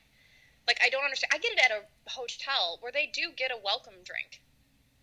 [0.69, 1.33] Like I don't understand.
[1.33, 4.45] I get it at a hotel where they do get a welcome drink.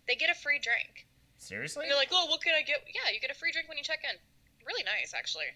[0.07, 1.03] They get a free drink.
[1.35, 1.83] Seriously?
[1.83, 2.87] And you're like, oh, what can I get?
[2.95, 4.15] Yeah, you get a free drink when you check in.
[4.63, 5.51] Really nice, actually.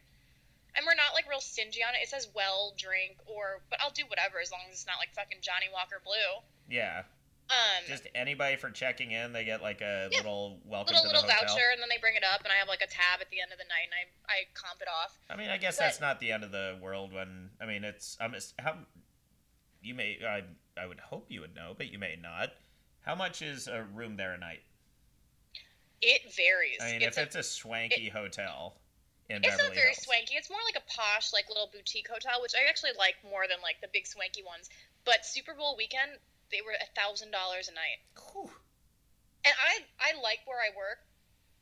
[0.75, 2.01] And we're not like real stingy on it.
[2.01, 5.13] It says well drink or, but I'll do whatever as long as it's not like
[5.13, 6.41] fucking Johnnie Walker Blue.
[6.69, 7.03] yeah.
[7.49, 10.17] Um, Just anybody for checking in, they get like a Yeah.
[10.19, 11.53] little welcome little to the little hotel.
[11.55, 13.41] voucher, and then they bring it up, and I have like a tab at the
[13.41, 15.19] end of the night, and I I comp it off.
[15.29, 17.11] I mean, I guess But- that's not the end of the world.
[17.11, 18.77] When I mean, it's I'm how
[19.83, 20.43] you may I
[20.81, 22.53] I would hope you would know, but you may not.
[23.01, 24.63] How much is a room there a night?
[26.01, 26.77] It varies.
[26.81, 28.82] I mean, it's if a, it's a swanky hotel in
[29.29, 30.35] it's Beverly not very Hills, swanky.
[30.35, 33.61] It's more like a posh, like little boutique hotel, which I actually like more than
[33.63, 34.69] like the big swanky ones.
[35.05, 36.19] But Super Bowl weekend,
[36.51, 38.51] they were a thousand dollars a night, Whew.
[39.45, 40.99] and I I like where I work,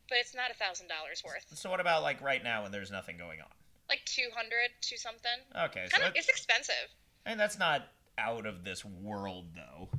[0.10, 1.46] but it's not a thousand dollars worth.
[1.54, 3.54] So what about like right now when there's nothing going on?
[3.90, 5.40] Like two hundred to something.
[5.70, 6.90] Okay, so of, it's expensive.
[7.26, 7.88] and that's not
[8.18, 9.90] out of this world though.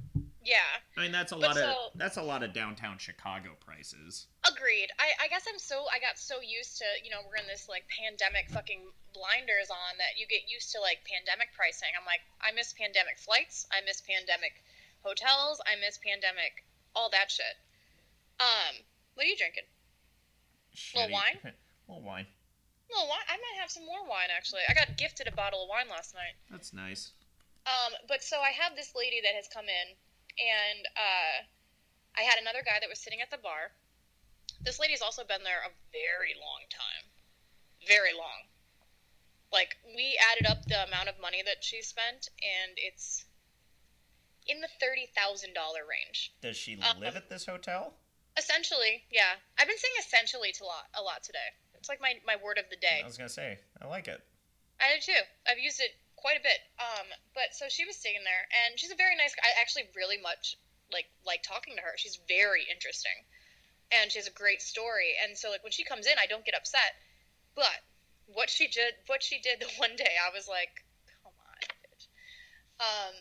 [0.45, 0.83] Yeah.
[0.99, 4.27] I mean, that's a But lot of that's a lot of downtown Chicago prices.
[4.43, 4.91] Agreed.
[4.99, 7.69] I, I guess I'm so I got so used to you know we're in this
[7.71, 11.95] like pandemic fucking blinders on that you get used to like pandemic pricing.
[11.95, 13.67] I'm like I miss pandemic flights.
[13.71, 14.59] I miss pandemic
[15.07, 15.63] hotels.
[15.63, 17.55] I miss pandemic all that shit.
[18.43, 18.83] Um,
[19.15, 19.71] what are you drinking?
[20.95, 21.39] Little Shitty- wine?
[21.89, 22.27] little wine.
[22.91, 23.27] Little wine.
[23.31, 24.67] I might have some more wine actually.
[24.69, 26.35] I got gifted a bottle of wine last night.
[26.51, 27.13] That's nice.
[27.63, 29.95] Um, but so I have this lady that has come in,
[30.39, 31.45] and uh,
[32.19, 33.73] I had another guy that was sitting at the bar.
[34.65, 37.05] This lady's also been there a very long time,
[37.87, 38.47] very long.
[39.53, 43.25] Like we added up the amount of money that she spent, and it's
[44.47, 46.33] in the thirty thousand dollar range.
[46.41, 47.95] Does she Um, live at this hotel?
[48.39, 49.37] Essentially, yeah.
[49.59, 51.53] I've been saying essentially to lot a lot today.
[51.75, 53.01] It's like my, my word of the day.
[53.03, 54.23] I was gonna say I like it.
[54.81, 55.21] I do too.
[55.47, 55.91] I've used it
[56.23, 56.63] quite a bit.
[56.79, 59.35] Um, but so she was staying there, and she's a very nice.
[59.43, 60.57] I actually really much
[60.95, 61.99] like like talking to her.
[61.99, 63.27] She's very interesting,
[63.91, 65.19] and she has a great story.
[65.19, 66.95] And so like when she comes in, I don't get upset.
[67.59, 67.83] But
[68.31, 72.07] what she did, what she did the one day, I was like, come on, bitch.
[72.79, 73.15] Um,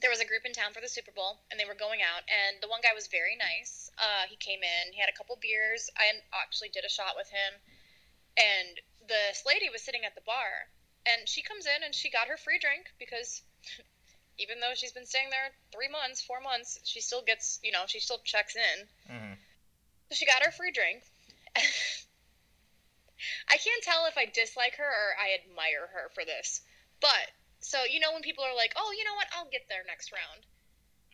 [0.00, 2.24] there was a group in town for the Super Bowl, and they were going out,
[2.24, 3.92] and the one guy was very nice.
[4.00, 5.92] Uh, he came in, he had a couple beers.
[5.92, 7.52] I actually did a shot with him,
[8.40, 10.72] and this lady was sitting at the bar,
[11.06, 13.42] and she comes in and she got her free drink because
[14.38, 17.84] even though she's been staying there three months, four months, she still gets, you know,
[17.86, 18.86] she still checks in.
[19.06, 19.34] hmm
[20.08, 21.02] So she got her free drink.
[23.48, 26.62] I can't tell if I dislike her or I admire her for this.
[27.00, 27.28] But
[27.60, 29.28] so you know when people are like, "Oh, you know what?
[29.36, 30.46] I'll get there next round."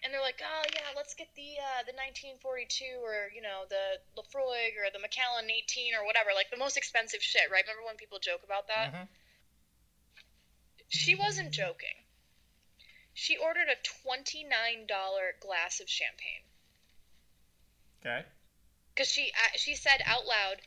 [0.04, 3.98] And they're like, "Oh, yeah, let's get the uh, the 1942 or, you know, the
[4.14, 7.64] Laphroaig or the Macallan 18 or whatever, like the most expensive shit, right?
[7.66, 8.92] Remember when people joke about that?
[8.94, 9.10] hmm
[10.88, 12.04] She wasn't joking.
[13.14, 14.86] She ordered a $29
[15.40, 16.44] glass of champagne.
[18.00, 18.24] Okay.
[18.94, 20.62] because she uh, she said out loud,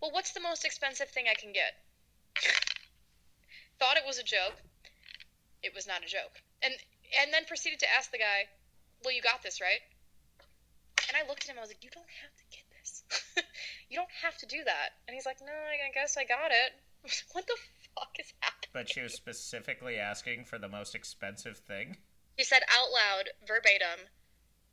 [0.00, 1.74] "Well, what's the most expensive thing I can get?"
[3.78, 4.62] Thought it was a joke.
[5.62, 6.74] It was not a joke, and
[7.20, 8.48] and then proceeded to ask the guy,
[9.04, 9.80] "Well, you got this right?"
[11.08, 11.58] And I looked at him.
[11.58, 13.02] I was like, "You don't have to get this.
[13.88, 16.72] you don't have to do that." And he's like, "No, I guess I got it."
[17.32, 17.56] what the
[17.94, 18.70] fuck is happening?
[18.72, 21.96] But she was specifically asking for the most expensive thing.
[22.36, 24.08] He said out loud, verbatim,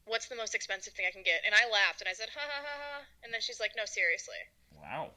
[0.05, 2.39] "What's the most expensive thing I can get?" And I laughed and I said, "Ha
[2.39, 4.39] ha ha ha!" And then she's like, "No, seriously."
[4.71, 5.11] Wow.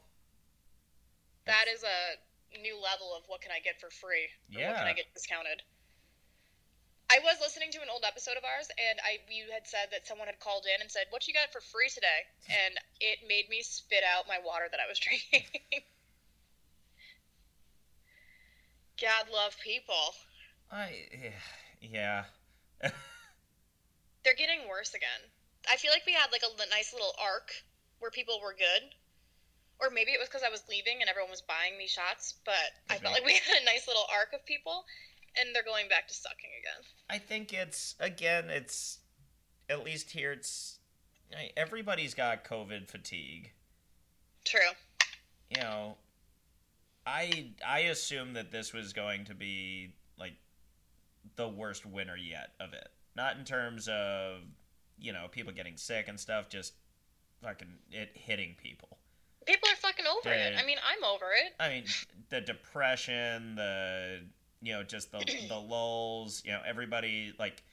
[1.45, 2.17] That is a
[2.59, 4.29] new level of what can I get for free?
[4.55, 5.63] Or What can I get discounted?
[7.09, 10.07] I was listening to an old episode of ours, and I you had said that
[10.07, 13.49] someone had called in and said, "What you got for free today?" And it made
[13.49, 15.45] me spit out my water that I was drinking.
[19.03, 20.15] God love people.
[20.71, 20.95] I
[21.81, 22.23] yeah.
[24.23, 25.27] They're getting worse again.
[25.69, 27.51] I feel like we had like a nice little arc
[27.99, 28.95] where people were good.
[29.81, 32.71] Or maybe it was because I was leaving and everyone was buying me shots, but
[32.89, 34.85] I felt like we had a nice little arc of people,
[35.35, 36.87] and they're going back to sucking again.
[37.09, 38.49] I think it's again.
[38.49, 38.99] It's
[39.69, 40.31] at least here.
[40.31, 40.79] It's
[41.57, 43.51] everybody's got COVID fatigue.
[44.45, 44.71] True.
[45.49, 45.97] You know,
[47.05, 50.33] I I assume that this was going to be like
[51.35, 52.89] the worst winter yet of it.
[53.15, 54.39] Not in terms of
[54.97, 56.73] you know people getting sick and stuff, just
[57.43, 58.97] fucking it hitting people.
[59.45, 60.53] People are fucking over it.
[60.57, 61.53] I mean, I'm over it.
[61.59, 61.83] I mean,
[62.29, 64.21] the depression, the
[64.61, 66.41] you know, just the the lulls.
[66.45, 67.63] You know, everybody like,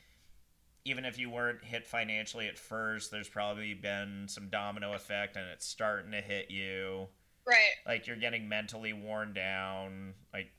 [0.85, 5.47] even if you weren't hit financially at first, there's probably been some domino effect, and
[5.53, 7.07] it's starting to hit you.
[7.47, 7.73] Right.
[7.87, 10.15] Like you're getting mentally worn down.
[10.33, 10.51] Like,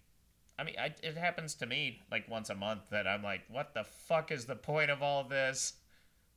[0.60, 3.74] I mean, I, it happens to me like once a month that I'm like, what
[3.74, 5.74] the fuck is the point of all this?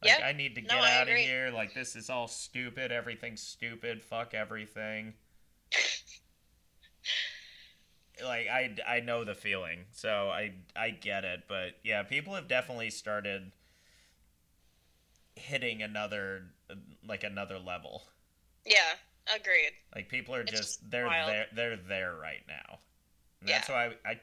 [0.02, 0.26] Like, Yeah.
[0.26, 1.50] I need to get I out of here.
[1.52, 2.92] Like, this is all stupid.
[2.92, 4.02] Everything's stupid.
[4.02, 5.14] Fuck everything.
[8.24, 12.46] like I, I know the feeling so i i get it but yeah people have
[12.46, 13.50] definitely started
[15.36, 16.44] hitting another
[17.06, 18.04] like another level
[18.64, 18.94] Yeah.
[19.34, 19.72] Agreed.
[19.94, 22.78] like people are It's just just they're there they're there right now
[23.40, 24.20] and that's why I, I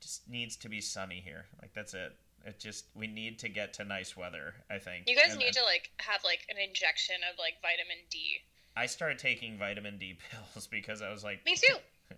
[0.00, 2.12] just needs to be sunny here like that's it
[2.46, 5.46] it just we need to get to nice weather i think You guys And need
[5.54, 8.38] then- to like have like an injection of like vitamin D.
[8.76, 11.76] i started taking vitamin d pills because i was like Me too.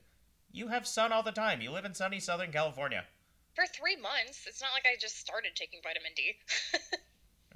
[0.52, 3.04] you have sun all the time you live in sunny southern california
[3.54, 4.46] For three months.
[4.46, 6.32] It's not like I just started taking vitamin D.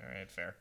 [0.02, 0.54] all right fair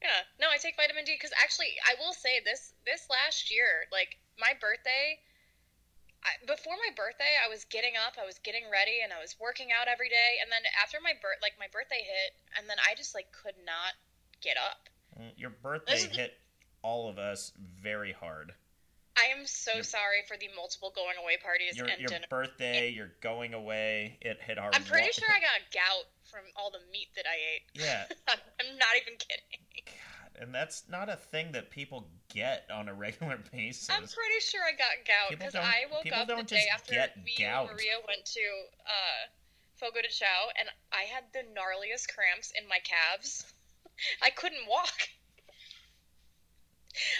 [0.00, 3.84] Yeah, no, I take vitamin D because actually, I will say this this last year,
[3.92, 5.20] like my birthday,
[6.24, 9.36] I, before my birthday, I was getting up, I was getting ready, and I was
[9.36, 10.40] working out every day.
[10.40, 13.56] And then after my birth, like my birthday hit, and then I just like could
[13.64, 13.92] not
[14.40, 14.88] get up.
[15.20, 16.40] Mm, Your birthday hit
[16.82, 18.56] all of us very hard.
[19.20, 22.26] I am so Your- sorry for the multiple going away parties Your and your dinner.
[22.30, 24.18] birthday, you're going away.
[24.22, 24.74] It hit hard.
[24.74, 27.62] I'm pretty sure I got gout from all the meat that I ate.
[27.74, 29.60] Yeah, I'm, not even kidding.
[29.86, 33.90] God, and that's not a thing that people get on a regular basis.
[33.90, 37.68] I'm pretty sure I got gout because I woke up the day after me gout.
[37.68, 38.40] and Maria went to
[38.86, 39.28] uh,
[39.76, 43.44] Fogo de Chao, and I had the gnarliest cramps in my calves.
[44.22, 45.08] I couldn't walk.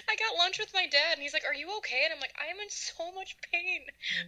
[0.09, 2.35] I got lunch with my dad, and he's like, "Are you okay?" And I'm like,
[2.41, 3.83] "I am in so much pain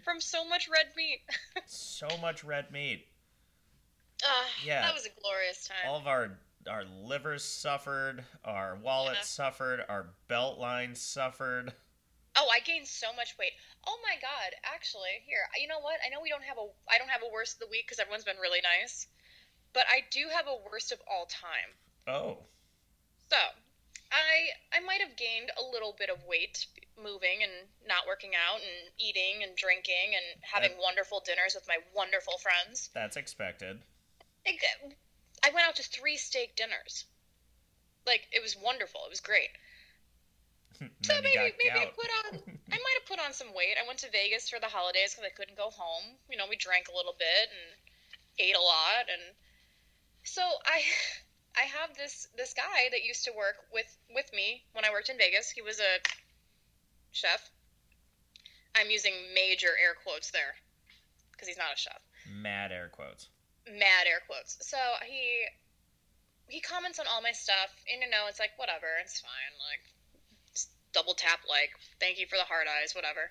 [0.04, 1.20] from so much red meat."
[1.66, 3.06] so much red meat.
[4.24, 4.82] uh, Yeah.
[4.82, 5.76] that was a glorious time.
[5.86, 6.38] All of our
[6.68, 8.24] our livers suffered.
[8.44, 9.44] Our wallets Yeah.
[9.50, 9.84] suffered.
[9.88, 11.72] Our belt lines suffered.
[12.36, 13.52] Oh, I gained so much weight.
[13.86, 14.54] Oh my god!
[14.64, 15.98] Actually, here, you know what?
[16.06, 17.98] I know we don't have a, I don't have a worst of the week because
[17.98, 19.06] everyone's been really nice,
[19.74, 21.74] but I do have a worst of all time.
[22.06, 22.38] Oh,
[23.28, 23.36] So,
[24.12, 26.66] I I might have gained a little bit of weight
[27.00, 27.52] moving and
[27.88, 32.90] not working out and eating and drinking and having wonderful dinners with my wonderful friends.
[32.94, 33.80] that's expected.
[35.42, 37.06] I went out to three steak dinners.
[38.06, 39.00] Like it was wonderful.
[39.06, 39.50] It was great.
[41.02, 42.42] So maybe maybe I put on
[42.72, 43.76] I might have put on some weight.
[43.78, 46.18] I went to Vegas for the holidays because I couldn't go home.
[46.28, 47.64] You know, we drank a little bit and
[48.38, 49.36] ate a lot, and
[50.24, 50.82] so I
[51.56, 55.08] I have this this guy that used to work with with me when I worked
[55.10, 55.50] in Vegas.
[55.50, 56.00] He was a
[57.12, 57.50] chef.
[58.74, 60.56] I'm using major air quotes there
[61.32, 63.28] because he's not a chef Mad air quotes.
[63.68, 64.56] mad air quotes.
[64.66, 65.44] So he
[66.48, 69.52] he comments on all my stuff, and you know, it's like whatever, it's fine.
[69.68, 69.84] Like
[70.54, 73.30] just double tap like, thank you for the hard eyes, whatever.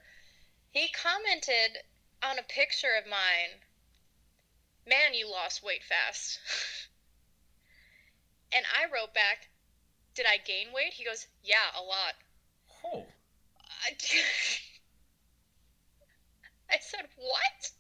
[0.72, 1.78] He commented
[2.24, 3.62] on a picture of mine.
[4.88, 6.40] Man, you lost weight fast.
[8.54, 9.50] and I wrote back,
[10.16, 12.16] "Did I gain weight?" He goes, "Yeah, a lot."
[12.84, 13.06] Oh,
[13.84, 13.96] I,
[16.72, 17.72] I said, What?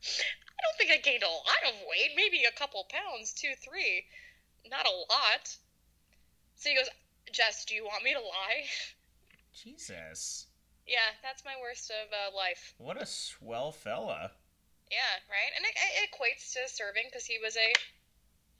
[0.00, 2.10] I don't think I gained a lot of weight.
[2.16, 4.06] Maybe a couple pounds, two, three.
[4.68, 5.56] Not a lot.
[6.56, 6.88] So he goes,
[7.30, 8.64] Jess, do you want me to lie?
[9.52, 10.46] Jesus.
[10.86, 12.74] Yeah, that's my worst of uh, life.
[12.78, 14.32] What a swell fella.
[14.90, 15.52] Yeah, right?
[15.56, 17.72] And it, it equates to serving because he was a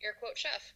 [0.03, 0.73] air quote chef.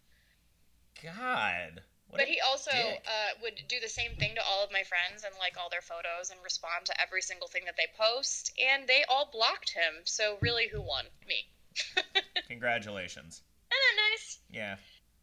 [1.02, 1.82] God.
[2.10, 5.32] But he also uh, would do the same thing to all of my friends and
[5.38, 8.52] like all their photos and respond to every single thing that they post.
[8.60, 10.04] And they all blocked him.
[10.04, 11.06] So really, who won?
[11.26, 11.48] Me.
[12.48, 13.40] Congratulations.
[13.40, 14.38] Isn't that nice?
[14.50, 14.76] Yeah.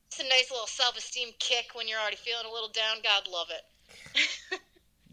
[0.07, 2.97] It's a nice little self-esteem kick when you're already feeling a little down.
[3.03, 4.59] God love it.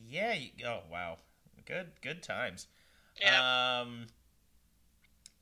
[0.08, 0.34] Yeah.
[0.34, 1.18] You, oh wow.
[1.64, 1.88] Good.
[2.00, 2.68] Good times.
[3.20, 3.80] Yeah.
[3.80, 4.06] Um.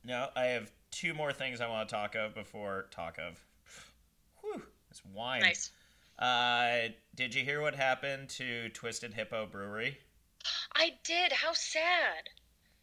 [0.02, 3.44] No, I have two more things I want to talk of before talk of.
[4.40, 5.42] Whew, it's wine.
[5.42, 5.70] nice.
[6.18, 9.98] Uh, did you hear what happened to Twisted Hippo Brewery?
[10.74, 11.32] I did.
[11.32, 12.28] How sad.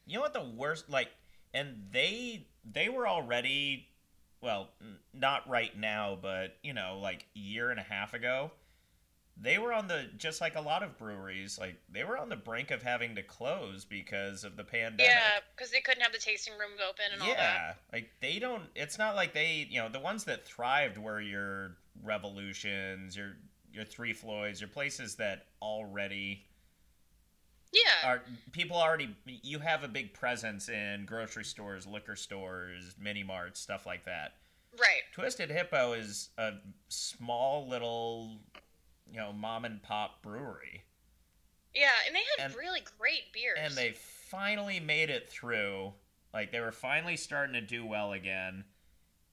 [0.06, 1.10] You know what the worst like
[1.54, 3.88] and they they were already
[4.42, 8.52] well, n- not right now, but you know, like a year and a half ago,
[9.44, 12.36] they were on the just like a lot of breweries, like they were on the
[12.36, 15.06] brink of having to close because of the pandemic.
[15.12, 17.38] Yeah, because they couldn't have the tasting rooms open and all that.
[17.38, 18.64] Yeah, like they don't.
[18.76, 23.36] It's not like they, you know, the ones that thrived were your Revolutions, your
[23.74, 26.46] your Three Floyds, your places that already
[27.74, 27.82] Yeah.
[28.12, 28.22] are
[28.52, 29.16] people already.
[29.26, 34.34] You have a big presence in grocery stores, liquor stores, mini marts, stuff like that.
[34.80, 35.02] right.
[35.14, 36.54] Twisted Hippo is a
[36.90, 38.40] small little,
[39.12, 40.84] you know, mom and pop brewery,
[41.74, 43.58] Yeah, and they had And- really great beers.
[43.60, 45.94] and they finally made it through.
[46.34, 48.66] Like they were finally starting to do well again,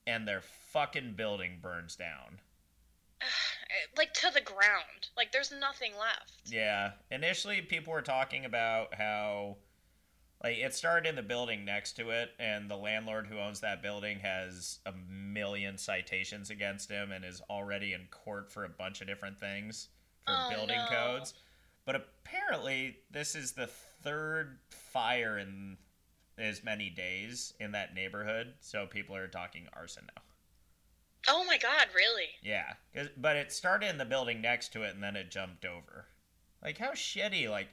[0.07, 2.41] and their fucking building burns down.
[3.97, 5.09] like to the ground.
[5.17, 6.33] Like there's nothing left.
[6.47, 9.59] Yeah, initially people were talking about how
[10.43, 13.83] like it started in the building next to it and the landlord who owns that
[13.83, 19.01] building has a million citations against him and is already in court for a bunch
[19.01, 19.89] of different things
[20.27, 20.87] for Oh, building no.
[20.97, 21.35] codes.
[21.85, 25.79] But apparently this is the third fire in
[26.37, 30.23] as many days in that neighborhood, so people are talking arson now.
[31.29, 32.29] Oh my god, really?
[32.43, 32.75] Yeah,
[33.17, 36.07] but it started in the building next to it, and then it jumped over.
[36.63, 37.51] Like how shitty!
[37.51, 37.69] Like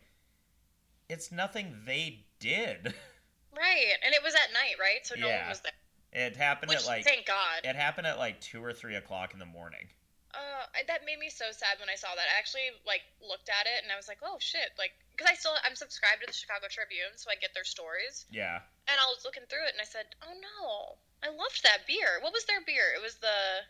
[1.10, 2.94] it's nothing they did.
[3.56, 3.96] Right.
[4.04, 5.06] And it was at night, right?
[5.08, 5.40] So no Yeah.
[5.48, 5.72] one was there.
[6.12, 7.64] It happened Which at like thank God.
[7.64, 9.88] it happened at like two or three o'clock in the morning.
[10.36, 12.28] Uh, that made me so sad when I saw that.
[12.28, 15.36] I actually like looked at it and I was like, "Oh shit!" Like, because I
[15.36, 18.28] still I'm subscribed to the Chicago Tribune, so I get their stories.
[18.32, 18.60] Yeah,
[18.92, 22.20] And I was looking through it and I said, "Oh no, I loved that beer.
[22.20, 22.92] What was their beer?
[22.96, 23.64] It was the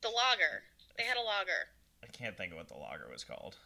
[0.00, 0.64] the lager.
[0.96, 1.68] They had a lager.
[2.02, 3.56] I can't think of what the lager was called.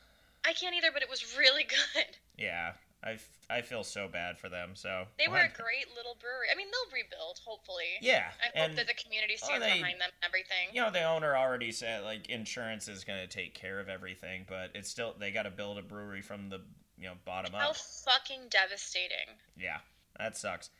[0.47, 2.05] I can't either, but it was really good.
[2.39, 2.73] Yeah,
[3.03, 4.71] I, f- I feel so bad for them.
[4.75, 6.47] So They were a great little brewery.
[6.53, 7.85] I mean, they'll rebuild, hopefully.
[8.01, 10.69] Yeah, I hope and that the community oh, stands they- behind them and everything.
[10.73, 14.47] you know the owner already said like insurance is going to take care of everything,
[14.49, 16.61] but it's still they got to build a brewery from the
[16.99, 17.77] you know bottom How up.
[17.77, 19.37] How fucking devastating.
[19.59, 19.79] Yeah,
[20.19, 20.71] that sucks.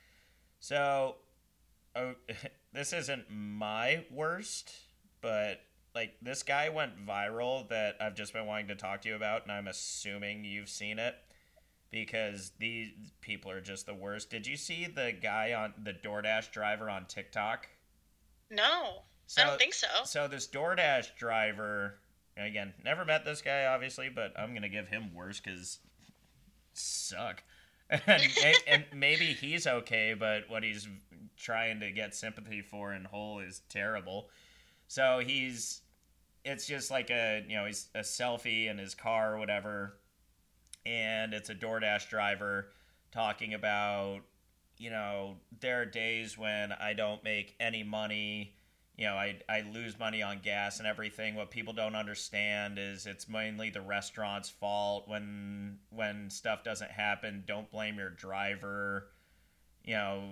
[0.61, 1.17] So,
[1.95, 2.15] oh,
[2.73, 4.73] this isn't my worst,
[5.21, 5.61] but
[5.97, 9.43] like this guy went viral that I've just been wanting to talk to you about,
[9.45, 11.15] and I'm assuming you've seen it
[11.91, 12.91] because these
[13.23, 14.29] people are just the worst.
[14.29, 17.67] Did you see the guy on the DoorDash driver on TikTok?
[18.51, 19.89] No, So, I don't think so.
[20.05, 21.99] So this DoorDash driver,
[22.37, 25.79] again, never met this guy obviously, but I'm gonna give him worse because
[26.75, 27.43] suck.
[27.91, 28.23] and,
[28.67, 30.89] and maybe he's okay, but what he's
[31.39, 34.29] trying to get sympathy for in whole is terrible.
[34.89, 35.83] So he's,
[36.47, 39.99] it's just like a you know he's a selfie in his car or whatever,
[40.87, 42.69] and it's a DoorDash driver
[43.13, 44.21] talking about
[44.79, 48.55] you know there are days when I don't make any money
[48.97, 51.35] you know, I, I lose money on gas and everything.
[51.35, 57.45] What people don't understand is it's mainly the restaurant's fault when when stuff doesn't happen.
[57.47, 59.09] Don't blame your driver.
[59.85, 60.23] You know,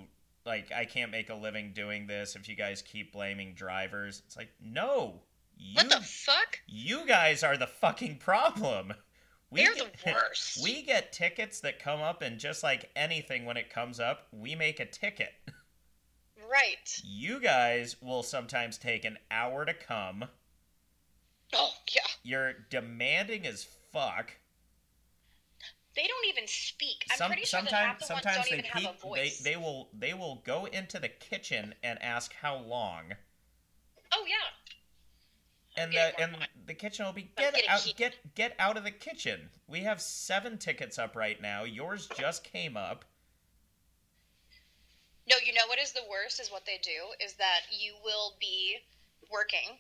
[0.47, 4.23] like I can't make a living doing this if you guys keep blaming drivers.
[4.27, 5.21] It's like, no.
[5.57, 6.61] You What the fuck?
[6.67, 8.93] you guys are the fucking problem.
[9.51, 10.61] We They're get- the worst.
[10.63, 14.55] We get tickets that come up and just like anything when it comes up, we
[14.55, 15.33] make a ticket.
[16.51, 17.01] Right.
[17.03, 20.25] You guys will sometimes take an hour to come.
[21.53, 22.03] Oh yeah.
[22.23, 24.33] You're demanding as fuck.
[25.97, 27.05] They don't even speak.
[27.13, 29.15] I'm Some, pretty sure that half sometimes the ones sometimes don't they even have a
[29.15, 33.13] they they will they will go into the kitchen and ask how long.
[34.13, 34.35] Oh yeah.
[35.77, 38.93] And the and more the kitchen will be get out get get out of the
[38.93, 39.51] kitchen.
[39.67, 41.65] We have 7 tickets up right now.
[41.65, 43.05] Yours just came up.
[45.29, 48.35] No, you know what is the worst is what they do is that you will
[48.39, 48.77] be
[49.33, 49.79] working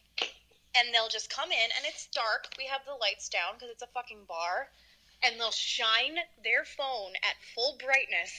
[0.74, 2.48] and they'll just come in and it's dark.
[2.58, 4.70] We have the lights down because it's a fucking bar
[5.22, 8.32] and they'll shine their phone at full brightness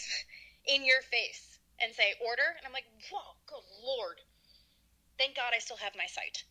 [0.65, 4.19] in your face and say order and I'm like, "Whoa, good lord."
[5.17, 6.43] Thank God I still have my sight.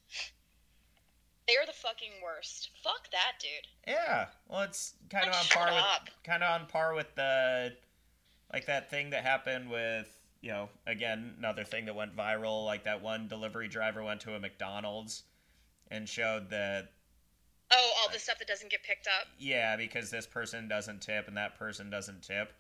[1.47, 2.71] They're the fucking worst.
[2.83, 3.67] Fuck that, dude.
[3.95, 4.27] Yeah.
[4.49, 7.77] Well, it's kind of on par with kind of on par with the
[8.53, 10.09] like that thing that happened with
[10.41, 14.35] you know again another thing that went viral like that one delivery driver went to
[14.35, 15.23] a McDonald's
[15.91, 16.91] and showed that
[17.73, 19.27] Oh, all the stuff that doesn't get picked up.
[19.39, 22.53] yeah because this person doesn't tip and that person doesn't tip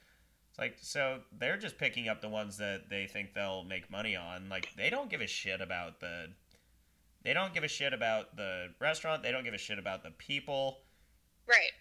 [0.50, 4.16] it's like so they're just picking up the ones that they think they'll make money
[4.16, 6.28] on like they don't give a shit about the
[7.24, 10.10] they don't give a shit about the restaurant they don't give a shit about the
[10.10, 10.78] people
[11.48, 11.72] Right.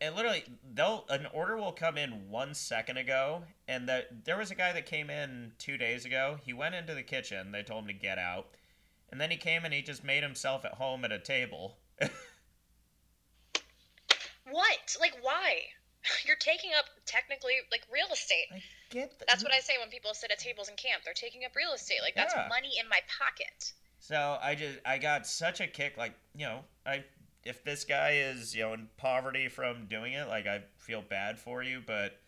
[0.00, 4.50] and literally they'll an order will come in one second ago and that there was
[4.50, 7.82] a guy that came in two days ago he went into the kitchen they told
[7.82, 8.46] him to get out
[9.12, 11.78] And then he came and he just made himself at home at a table.
[14.50, 14.96] What?
[15.00, 15.62] Like, why?
[16.26, 18.46] You're taking up technically like real estate.
[18.52, 19.28] I get that.
[19.28, 21.02] That's what I say when people sit at tables in camp.
[21.04, 22.00] They're taking up real estate.
[22.02, 22.46] Like that's Yeah.
[22.48, 23.72] money in my pocket.
[24.00, 27.04] So I just I got such a kick like, you know, I
[27.44, 31.38] if this guy is, you know, in poverty from doing it, like I feel bad
[31.38, 32.18] for you, but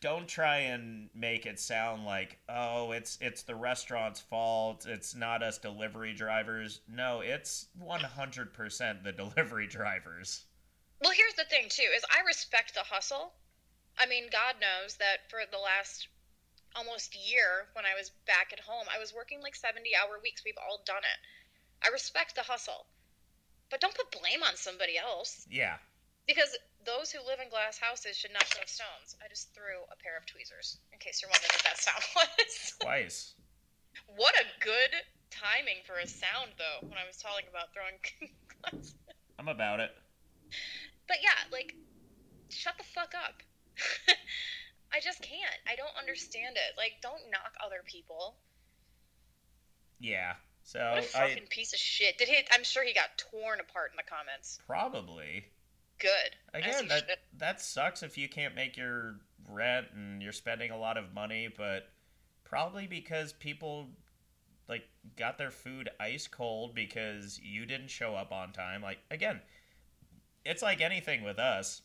[0.00, 4.86] don't try and make it sound like, "Oh, it's it's the restaurant's fault.
[4.86, 10.46] It's not us delivery drivers." No, it's 100% the delivery drivers.
[11.02, 13.34] Well, here's the thing too: is I respect the hustle.
[13.98, 16.08] I mean, God knows that for the last
[16.76, 20.42] almost year, when I was back at home, I was working like 70-hour weeks.
[20.44, 21.18] We've all done it.
[21.86, 22.86] I respect the hustle,
[23.70, 25.76] but don't put blame on somebody else Yeah.
[26.26, 29.14] because those who live in glass houses should not throw stones.
[29.22, 32.74] I just threw a pair of tweezers, in case you're wondering what that sound was.
[32.80, 33.34] Twice.
[34.16, 34.92] what a good
[35.30, 37.98] timing for a sound, though, when I was talking about throwing
[38.62, 38.94] glass.
[39.38, 39.90] I'm about it.
[41.06, 41.74] But yeah, like,
[42.50, 43.42] shut the fuck up.
[44.92, 45.60] I just can't.
[45.66, 46.76] I don't understand it.
[46.76, 48.36] Like, don't knock other people.
[50.00, 50.34] Yeah.
[50.62, 52.18] So What a fucking piece of shit.
[52.18, 52.36] Did he?
[52.52, 54.58] I'm sure he got torn apart in the comments.
[54.66, 55.44] probably
[55.98, 56.36] Good.
[56.54, 57.18] Again, that should.
[57.38, 59.16] that sucks if you can't make your
[59.50, 61.88] rent and you're spending a lot of money, but
[62.44, 63.88] probably because people
[64.68, 64.84] like
[65.16, 68.80] got their food ice cold because you didn't show up on time.
[68.80, 69.40] Like again,
[70.44, 71.82] it's like anything with us.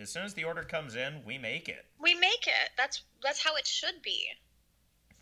[0.00, 1.84] As soon as the order comes in, we make it.
[2.00, 2.70] We make it.
[2.76, 4.28] That's that's how it should be.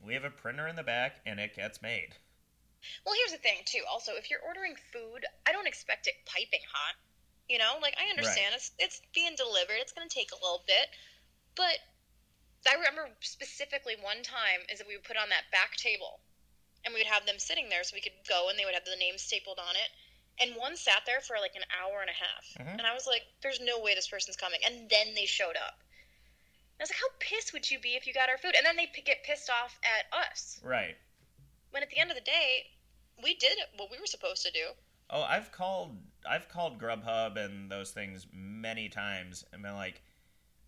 [0.05, 2.15] We have a printer in the back and it gets made.
[3.05, 3.83] Well, here's the thing too.
[3.91, 6.95] Also, if you're ordering food, I don't expect it piping hot.
[7.49, 9.83] You know, like I understand it's it's being delivered.
[9.83, 10.87] It's going to take a little bit,
[11.57, 11.83] but
[12.69, 16.21] I remember specifically one time is that we would put on that back table,
[16.85, 18.85] and we would have them sitting there so we could go and they would have
[18.85, 19.91] the names stapled on it.
[20.41, 22.79] And one sat there for like an hour and a half, Mhm.
[22.79, 25.81] and I was like, "There's no way this person's coming." And then they showed up.
[26.79, 28.77] I was like, "How pissed would you be if you got our food?" And then
[28.77, 30.97] they p- get pissed off at us Right.
[31.71, 32.71] when at the end of the day,
[33.21, 34.77] we did what we were supposed to do.
[35.11, 40.03] Oh, I've called I've called Grubhub and those things many times and been like,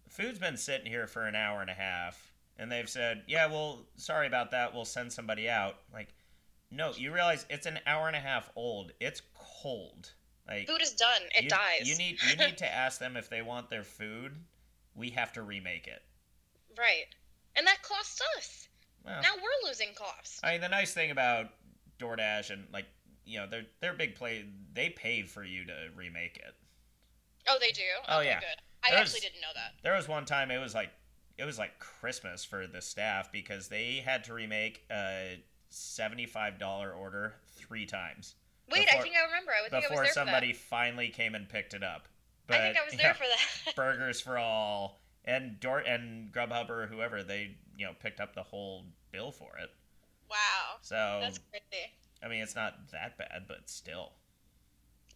[0.09, 3.87] food's been sitting here for an hour and a half, and they've said, yeah, well,
[3.97, 5.83] sorry about that, we'll send somebody out.
[5.93, 6.15] Like,
[6.71, 8.93] no, you realize it's an hour and a half old.
[9.01, 9.21] It's
[9.63, 10.13] cold.
[10.49, 11.23] Like Food is done.
[11.37, 11.89] It you, dies.
[11.89, 14.33] You need you need to ask them if they want their food.
[14.95, 16.03] We have to remake it.
[16.77, 17.07] right,
[17.57, 18.69] and that costs us.
[19.05, 20.41] Well, Now we're losing costs.
[20.43, 21.47] I mean, the nice thing about
[21.99, 22.87] DoorDash and like
[23.25, 24.45] you know they're they're big play.
[24.73, 26.55] They pay for you to remake it.
[27.49, 27.83] Oh, they do.
[28.09, 28.41] Oh, okay, yeah.
[28.41, 28.47] Good.
[28.85, 29.73] I There's- actually didn't know that.
[29.83, 30.91] There was one time it was like
[31.39, 36.93] it was like Christmas for the staff because they had to remake a seventy-five dollar
[36.93, 38.35] order three times
[38.71, 39.53] Wait, Before- I think I remember.
[39.53, 42.09] I would think I was before there somebody finally came and picked it up.
[42.49, 42.61] that.
[42.61, 43.75] I think I was there yeah, for that.
[43.77, 48.43] Burgers for all and Door and Grubhub or whoever they you know picked up the
[48.43, 49.71] whole bill for it.
[50.29, 51.93] wow, So that's crazy.
[52.23, 54.13] I mean it's not that bad, but still.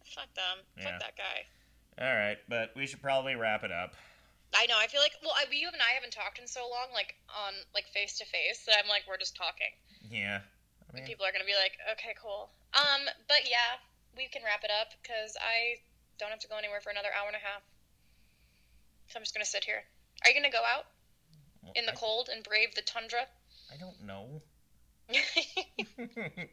[0.05, 0.65] Fuck them.
[0.77, 0.83] Yeah.
[0.91, 2.05] Fuck that guy.
[2.05, 3.95] All right, but we should probably wrap it up.
[4.53, 4.75] I know.
[4.77, 7.53] I feel like well, I, you and I haven't talked in so long, like on
[7.73, 9.71] like face to face, that I'm like we're just talking.
[10.09, 10.41] Yeah.
[10.95, 12.49] Mean, People are gonna be like, okay, cool.
[12.73, 13.79] Um, but yeah,
[14.15, 15.83] we can wrap it up because I
[16.17, 17.61] don't have to go anywhere for another hour and a half.
[19.07, 19.83] So I'm just gonna sit here.
[20.23, 20.87] Are you gonna go out
[21.75, 23.27] in the I, cold and brave the tundra?
[23.73, 24.41] I don't know.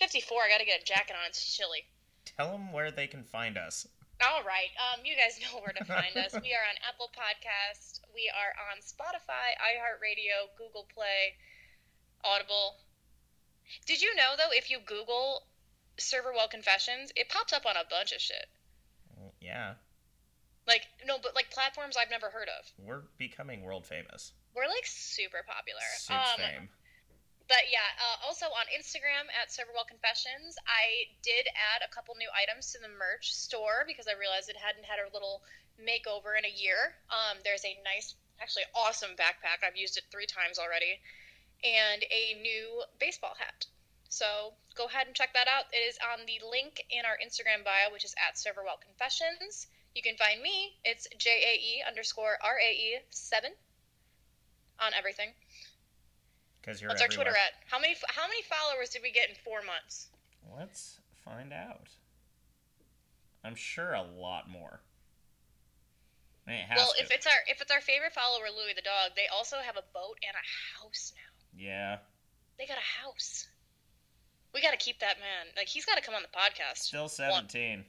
[0.00, 0.42] 54.
[0.42, 1.26] I gotta get a jacket on.
[1.28, 1.86] It's chilly.
[2.24, 3.86] Tell them where they can find us.
[4.22, 4.70] All right.
[4.78, 6.32] Um, you guys know where to find us.
[6.38, 8.00] We are on Apple Podcast.
[8.14, 11.34] We are on Spotify, iHeartRadio, Google Play,
[12.22, 12.78] Audible.
[13.86, 15.46] Did you know though, if you Google
[15.98, 18.46] "server Serverwell Confessions, it pops up on a bunch of shit.
[19.40, 19.74] Yeah,
[20.66, 22.64] Like no, but like platforms I've never heard of.
[22.78, 24.32] we're becoming world famous.
[24.54, 25.84] We're like super popular.
[25.98, 26.68] Soups Um, fame.
[27.46, 32.30] But yeah, uh, also on Instagram at Serverwell Confessions, I did add a couple new
[32.32, 35.42] items to the merch store because I realized it hadn't had a little
[35.76, 36.96] makeover in a year.
[37.12, 39.60] Um, there's a nice, actually awesome backpack.
[39.60, 40.96] I've used it three times already,
[41.64, 43.66] and a new baseball hat.
[44.08, 45.64] So go ahead and check that out.
[45.72, 49.66] It is on the link in our Instagram bio, which is at Serverwell Confessions.
[49.94, 50.76] You can find me.
[50.84, 53.52] It's J A E underscore R A E seven
[54.78, 55.30] on everything.
[56.60, 57.08] Because you're What's our.
[57.08, 57.58] Twitter at?
[57.66, 60.08] How many how many followers did we get in four months?
[60.56, 61.88] Let's find out.
[63.44, 64.80] I'm sure a lot more.
[66.46, 67.02] Well, to.
[67.02, 69.84] if it's our if it's our favorite follower, Louis the dog, they also have a
[69.94, 70.44] boat and a
[70.78, 71.23] house now.
[71.56, 71.98] Yeah.
[72.58, 73.48] They got a house.
[74.54, 75.52] We got to keep that man.
[75.56, 76.78] Like he's got to come on the podcast.
[76.78, 77.84] Still 17.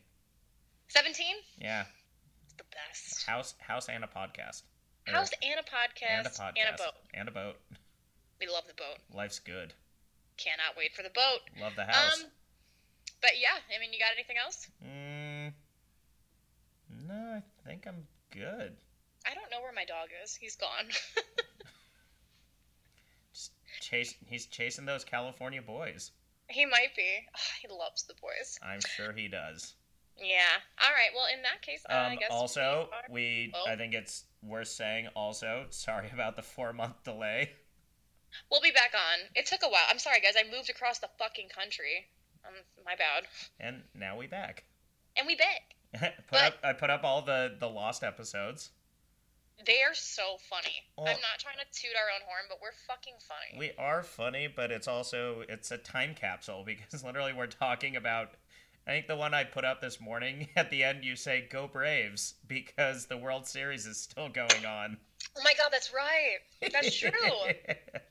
[0.88, 1.26] 17?
[1.59, 1.86] Yeah.
[2.43, 3.26] It's the best.
[3.26, 4.63] House house and a podcast.
[5.07, 6.53] Or- House and a podcast and a podcast.
[6.57, 6.93] and a boat.
[7.13, 7.55] And a boat.
[8.39, 8.97] We love the boat.
[9.13, 9.74] Life's good.
[10.38, 11.39] Cannot wait for the boat.
[11.61, 12.22] Love the house.
[12.24, 12.30] Um,
[13.22, 14.68] but yeah, I mean, you got anything else?
[14.84, 15.53] Mm,
[17.07, 18.76] no, I think I'm good.
[19.26, 20.36] I don't know where my dog is.
[20.36, 20.89] He's gone.
[23.86, 24.16] Chase.
[24.28, 26.12] He's chasing those California boys.
[26.50, 27.08] he might be.
[27.36, 28.58] Oh, he loves the boys.
[28.64, 29.76] I'm sure he does.
[30.18, 30.58] Yeah.
[30.82, 31.10] All right.
[31.14, 33.66] Well, in that case, uh, I Um, guess also, we are- we Oh.
[33.68, 35.08] I think it's worth saying.
[35.10, 37.56] Also, sorry about the four month delay.
[38.50, 39.30] we'll be back on.
[39.36, 39.86] It took a while.
[39.88, 40.36] I'm sorry, guys.
[40.38, 42.10] I moved across the fucking country.
[42.46, 42.54] Um,
[42.86, 43.28] my bad.
[43.60, 44.64] And now we back.
[45.16, 45.76] And we back.
[45.94, 46.60] put But- up.
[46.64, 48.72] I put up all the the lost episodes.
[49.66, 50.84] They are so funny.
[50.97, 53.58] Well- I'm not trying to toot our own horn, but we're fucking funny.
[53.60, 58.32] We are funny, but it's also it's a time capsule because literally we're talking about.
[58.88, 61.68] I think the one I put up this morning at the end, you say "Go
[61.68, 64.97] Braves" because the World Series is still going on.
[65.36, 66.38] oh my god, that's right.
[66.72, 67.10] That's true.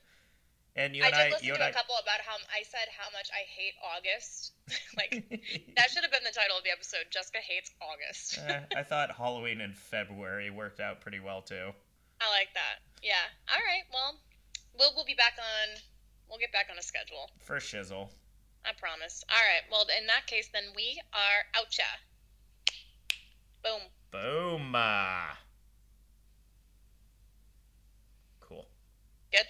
[0.75, 3.07] And you and I, did I, listen to a couple about how I said how
[3.15, 4.51] much I hate August.
[4.99, 5.23] like
[5.79, 7.07] that should have been the title of the episode.
[7.11, 8.39] Jessica hates August.
[8.43, 11.71] uh, I thought Halloween in February worked out pretty well too.
[12.19, 12.83] I like that.
[13.01, 13.23] Yeah.
[13.47, 13.87] All right.
[13.91, 14.19] Well,
[14.77, 15.79] we'll we'll be back on.
[16.27, 17.31] We'll get back on a schedule.
[17.39, 18.09] For shizzle.
[18.65, 19.23] I promise.
[19.29, 19.63] All right.
[19.71, 21.87] Well, in that case, then we are outcha.
[23.63, 23.81] Boom.
[24.11, 24.73] Boom.
[24.75, 25.37] Ah.
[28.41, 28.67] Cool.
[29.31, 29.45] Good.